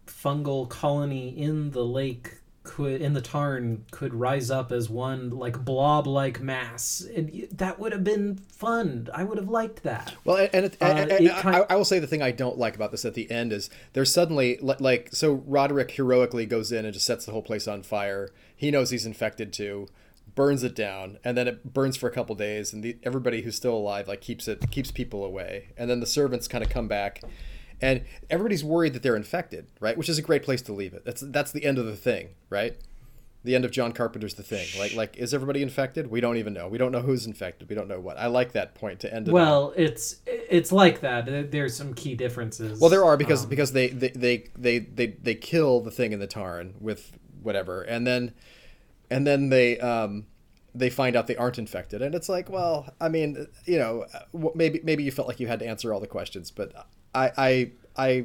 [0.06, 2.35] fungal colony in the lake
[2.66, 7.06] could in the tarn could rise up as one like blob like mass.
[7.14, 9.08] And that would have been fun.
[9.14, 10.14] I would have liked that.
[10.24, 12.58] Well and, and, uh, and, and kind I, I, will say the thing i don't
[12.58, 16.84] like about this at the end is there's suddenly like so roderick heroically goes in
[16.84, 18.30] and just sets the whole place on fire.
[18.54, 19.88] He knows he's infected too.
[20.34, 21.18] Burns it down.
[21.24, 22.72] And then it burns for a couple days.
[22.72, 25.68] And the, everybody who's still alive like keeps it keeps people away.
[25.76, 27.22] And then the servants kind of come back
[27.80, 29.96] and everybody's worried that they're infected, right?
[29.96, 31.04] Which is a great place to leave it.
[31.04, 32.76] That's that's the end of the thing, right?
[33.44, 34.66] The end of John Carpenter's The Thing.
[34.78, 36.10] Like like is everybody infected?
[36.10, 36.68] We don't even know.
[36.68, 37.68] We don't know who's infected.
[37.68, 38.18] We don't know what.
[38.18, 39.32] I like that point to end it.
[39.32, 39.74] Well, on.
[39.76, 41.50] it's it's like that.
[41.52, 42.80] There's some key differences.
[42.80, 46.12] Well, there are because um, because they, they they they they they kill the thing
[46.12, 47.12] in the tarn with
[47.42, 48.32] whatever, and then
[49.10, 50.26] and then they um
[50.74, 54.04] they find out they aren't infected and it's like well i mean you know
[54.54, 56.86] maybe maybe you felt like you had to answer all the questions but
[57.16, 58.24] I I I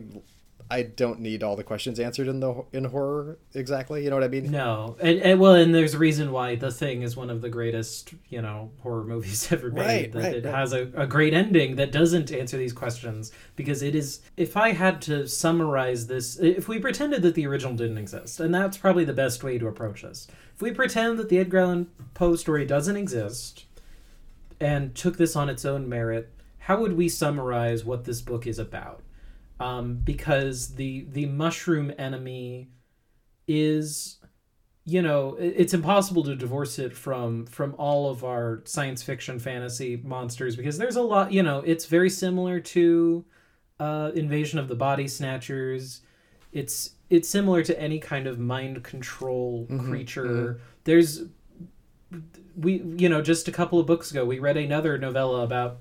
[0.72, 4.06] I don't need all the questions answered in the in horror exactly.
[4.06, 4.50] You know what I mean?
[4.50, 7.50] No, and, and well, and there's a reason why The Thing is one of the
[7.50, 9.84] greatest you know horror movies ever made.
[9.84, 10.56] Right, that right, it right.
[10.56, 14.22] has a, a great ending that doesn't answer these questions because it is.
[14.38, 18.56] If I had to summarize this, if we pretended that the original didn't exist, and
[18.56, 20.30] that's probably the best way to approach this.
[20.56, 23.66] If we pretend that the Edgar Allan Poe story doesn't exist,
[24.62, 26.32] and took this on its own merit
[26.62, 29.01] how would we summarize what this book is about?
[29.59, 32.70] Um, because the the mushroom enemy
[33.47, 34.20] is
[34.86, 40.01] you know it's impossible to divorce it from from all of our science fiction fantasy
[40.03, 43.26] monsters because there's a lot you know it's very similar to
[43.80, 46.01] uh, invasion of the body snatchers
[46.51, 50.64] it's it's similar to any kind of mind control mm-hmm, creature mm-hmm.
[50.84, 51.24] there's
[52.55, 55.80] we you know just a couple of books ago we read another novella about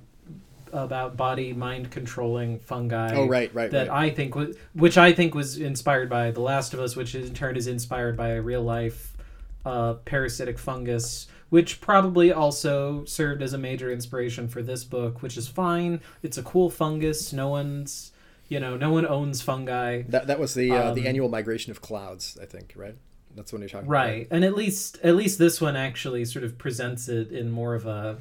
[0.72, 3.14] about body mind controlling fungi.
[3.14, 3.70] Oh right, right.
[3.70, 4.10] That right.
[4.10, 7.34] I think was, which I think was inspired by The Last of Us, which in
[7.34, 9.16] turn is inspired by a real life
[9.64, 15.22] uh, parasitic fungus, which probably also served as a major inspiration for this book.
[15.22, 16.00] Which is fine.
[16.22, 17.32] It's a cool fungus.
[17.32, 18.12] No one's
[18.48, 20.02] You know, no one owns fungi.
[20.08, 22.96] That that was the uh, the Um, annual migration of clouds, I think, right?
[23.36, 23.94] That's when you're talking about.
[23.94, 27.76] right and at least at least this one actually sort of presents it in more
[27.76, 28.16] of a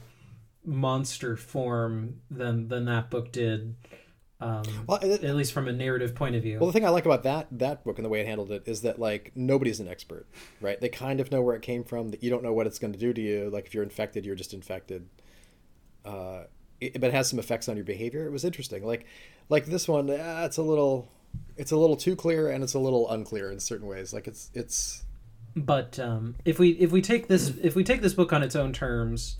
[0.65, 3.75] monster form than than that book did
[4.41, 6.89] um Well, it- at least from a narrative point of view Well, the thing I
[6.89, 9.79] like about that that book and the way it handled it is that like nobody's
[9.79, 10.27] an expert,
[10.61, 10.79] right?
[10.79, 12.09] They kind of know where it came from.
[12.09, 13.49] That you don't know what it's going to do to you.
[13.49, 15.07] Like if you're infected, you're just infected.
[16.05, 16.43] Uh,
[16.79, 18.25] it, but it has some effects on your behavior.
[18.25, 18.85] It was interesting.
[18.85, 19.05] Like
[19.49, 21.09] like this one, uh, it's a little
[21.57, 24.13] it's a little too clear and it's a little unclear in certain ways.
[24.13, 25.03] Like it's it's
[25.55, 28.55] but um if we if we take this if we take this book on its
[28.55, 29.35] own terms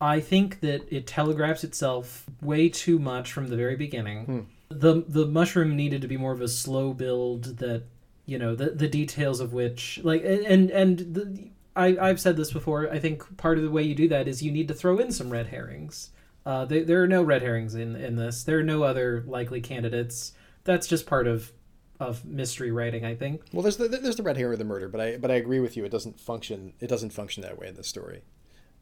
[0.00, 5.26] i think that it telegraphs itself way too much from the very beginning the the
[5.26, 7.82] mushroom needed to be more of a slow build that
[8.26, 12.52] you know the the details of which like and and the I, I've said this
[12.52, 12.90] before.
[12.90, 15.12] I think part of the way you do that is you need to throw in
[15.12, 16.10] some red herrings.
[16.44, 18.42] Uh, there, there are no red herrings in, in this.
[18.42, 20.32] There are no other likely candidates.
[20.64, 21.52] That's just part of
[22.00, 23.42] of mystery writing, I think.
[23.52, 25.60] well, there's the there's the red herring of the murder, but I but I agree
[25.60, 25.84] with you.
[25.84, 26.72] It doesn't function.
[26.80, 28.22] It doesn't function that way in this story.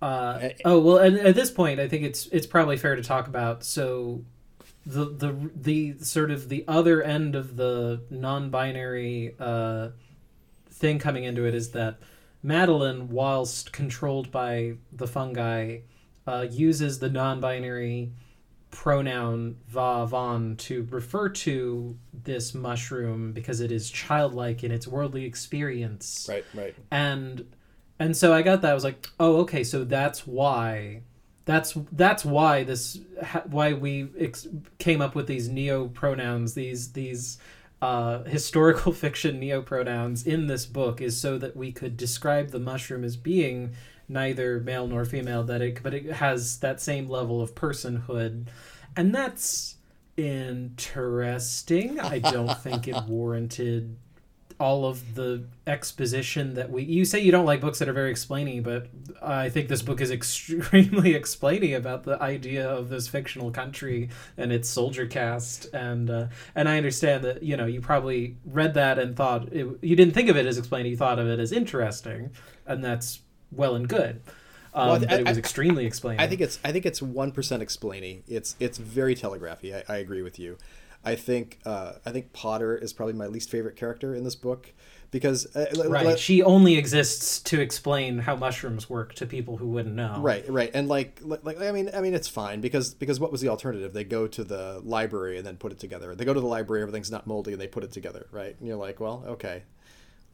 [0.00, 3.02] Uh, Eh, oh well, and at this point, I think it's it's probably fair to
[3.02, 3.64] talk about.
[3.64, 4.22] So,
[4.86, 9.88] the the the sort of the other end of the non-binary uh,
[10.70, 11.98] thing coming into it is that
[12.42, 15.80] Madeline, whilst controlled by the fungi,
[16.26, 18.12] uh, uses the non-binary
[18.70, 25.24] pronoun va von to refer to this mushroom because it is childlike in its worldly
[25.24, 26.74] experience Right, right.
[26.90, 27.46] and
[27.98, 28.70] and so I got that.
[28.70, 31.02] I was like, oh, okay, so that's why,
[31.44, 33.00] that's that's why this
[33.46, 34.46] why we ex-
[34.78, 37.38] came up with these neo pronouns, these these
[37.82, 42.58] uh, historical fiction neo pronouns in this book is so that we could describe the
[42.58, 43.72] mushroom as being
[44.08, 48.46] neither male nor female, that it but it has that same level of personhood,
[48.96, 49.76] and that's
[50.16, 51.98] interesting.
[51.98, 53.96] I don't think it warranted
[54.60, 58.10] all of the exposition that we you say you don't like books that are very
[58.10, 58.88] explaining but
[59.22, 64.50] i think this book is extremely explaining about the idea of this fictional country and
[64.52, 68.98] its soldier cast and uh, and i understand that you know you probably read that
[68.98, 71.52] and thought it, you didn't think of it as explaining you thought of it as
[71.52, 72.30] interesting
[72.66, 73.20] and that's
[73.52, 74.20] well and good
[74.74, 77.00] um, Well, th- but it was I- extremely explaining I think it's I think it's
[77.00, 78.22] one percent explaining.
[78.28, 79.74] It's it's very telegraphy.
[79.74, 80.58] I, I agree with you.
[81.04, 84.72] I think uh, I think Potter is probably my least favorite character in this book
[85.10, 89.66] because uh, right let- she only exists to explain how mushrooms work to people who
[89.68, 93.18] wouldn't know right right and like like I mean I mean it's fine because because
[93.18, 93.92] what was the alternative?
[93.92, 96.14] They go to the library and then put it together.
[96.14, 98.54] They go to the library, everything's not moldy, and they put it together, right?
[98.58, 99.62] And you're like, well, okay.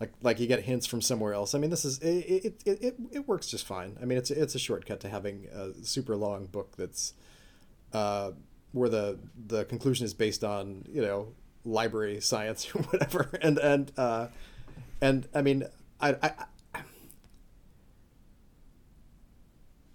[0.00, 1.54] Like, like you get hints from somewhere else.
[1.54, 2.08] I mean, this is it.
[2.08, 3.96] It, it, it, it works just fine.
[4.02, 7.14] I mean, it's it's a shortcut to having a super long book that's
[7.92, 8.32] uh,
[8.74, 11.28] where the the conclusion is based on you know
[11.64, 13.30] library science or whatever.
[13.40, 14.26] And and uh
[15.00, 15.64] and i mean
[16.00, 16.32] i i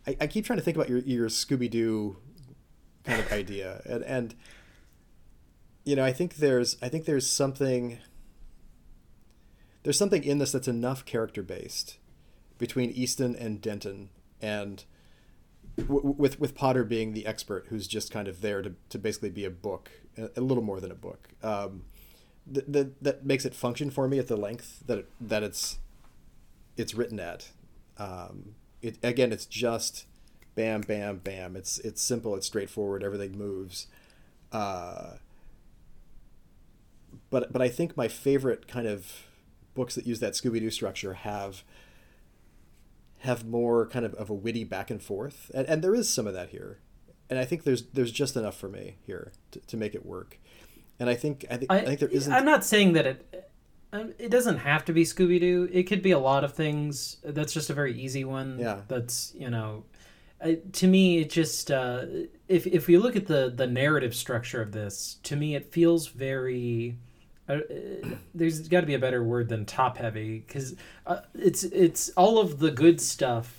[0.08, 2.18] I, I keep trying to think about your your scooby-doo
[3.04, 3.82] kind of idea.
[3.86, 4.36] And and
[5.84, 8.00] you know i think there's i think there's something
[9.84, 11.98] there's something in this that's enough character based
[12.58, 14.10] between easton and denton.
[14.42, 14.84] And
[15.80, 19.30] w- with with Potter being the expert who's just kind of there to, to basically
[19.30, 21.30] be a book, a, little more than a book.
[21.44, 21.84] Um,
[22.48, 25.80] that, that that makes it function for me at the length that it, that it's
[26.78, 27.50] it's written at.
[27.98, 30.06] Um, it again, it's just
[30.56, 31.56] bam, bam, bam.
[31.56, 33.04] It's it's simple, it's straightforward.
[33.04, 33.88] Everything moves.
[34.52, 35.14] Uh,
[37.30, 39.28] but but I think my favorite kind of
[39.74, 41.64] books that use that Scooby Doo structure have
[43.20, 46.28] have more kind of, of a witty back and forth and, and there is some
[46.28, 46.80] of that here
[47.30, 50.40] and i think there's there's just enough for me here to, to make it work
[51.00, 53.52] and i think i think i, think there isn't I'm not saying that it.
[53.94, 55.70] um, It doesn't have to be Scooby Doo.
[55.72, 57.18] It could be a lot of things.
[57.24, 58.58] That's just a very easy one.
[58.60, 58.82] Yeah.
[58.88, 59.84] That's you know,
[60.42, 62.06] uh, to me it just uh,
[62.48, 66.08] if if we look at the the narrative structure of this, to me it feels
[66.08, 66.98] very.
[67.50, 67.60] Uh,
[68.36, 70.76] there's got to be a better word than top heavy because
[71.08, 73.56] uh, it's it's all of the good stuff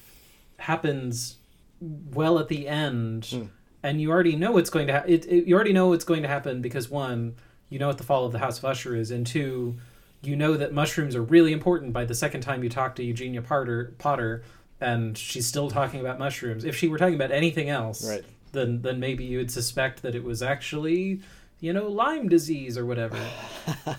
[0.58, 1.36] happens
[1.80, 3.42] well at the end Hmm.
[3.82, 6.22] and you already know what's going to ha- it, it, you already know what's going
[6.22, 7.34] to happen because one
[7.70, 9.76] you know what the fall of the house of usher is and two
[10.22, 13.40] you know that mushrooms are really important by the second time you talk to eugenia
[13.42, 14.42] potter potter
[14.80, 18.24] and she's still talking about mushrooms if she were talking about anything else Right.
[18.52, 21.20] then then maybe you would suspect that it was actually
[21.60, 23.18] you know lyme disease or whatever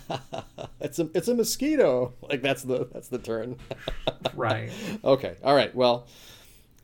[0.81, 3.57] it's a it's a mosquito like that's the that's the turn
[4.35, 4.71] right
[5.03, 6.07] okay all right well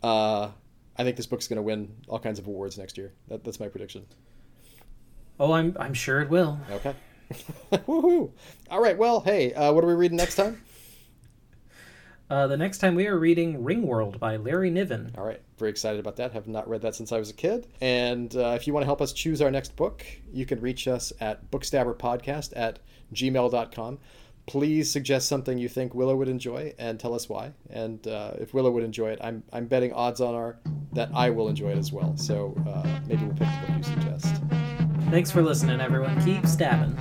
[0.04, 0.50] uh
[0.98, 3.60] i think this book's going to win all kinds of awards next year that, that's
[3.60, 4.06] my prediction
[5.40, 6.60] Oh, I'm I'm sure it will.
[6.72, 6.96] Okay.
[7.72, 8.32] Woohoo!
[8.72, 8.98] All right.
[8.98, 10.64] Well, hey, uh, what are we reading next time?
[12.30, 15.14] Uh, the next time we are reading Ringworld by Larry Niven.
[15.18, 15.42] All right.
[15.58, 16.34] Very excited about that.
[16.34, 17.68] Have not read that since I was a kid.
[17.80, 20.88] And uh, if you want to help us choose our next book, you can reach
[20.88, 22.80] us at bookstabberpodcast at
[23.14, 24.00] gmail.com.
[24.46, 27.54] Please suggest something you think Willow would enjoy and tell us why.
[27.70, 30.58] And uh, if Willow would enjoy it, I'm, I'm betting odds on are
[30.94, 32.16] that I will enjoy it as well.
[32.18, 34.36] So uh, maybe we'll pick the book you suggest.
[35.10, 36.22] Thanks for listening, everyone.
[36.24, 36.98] Keep stabbing.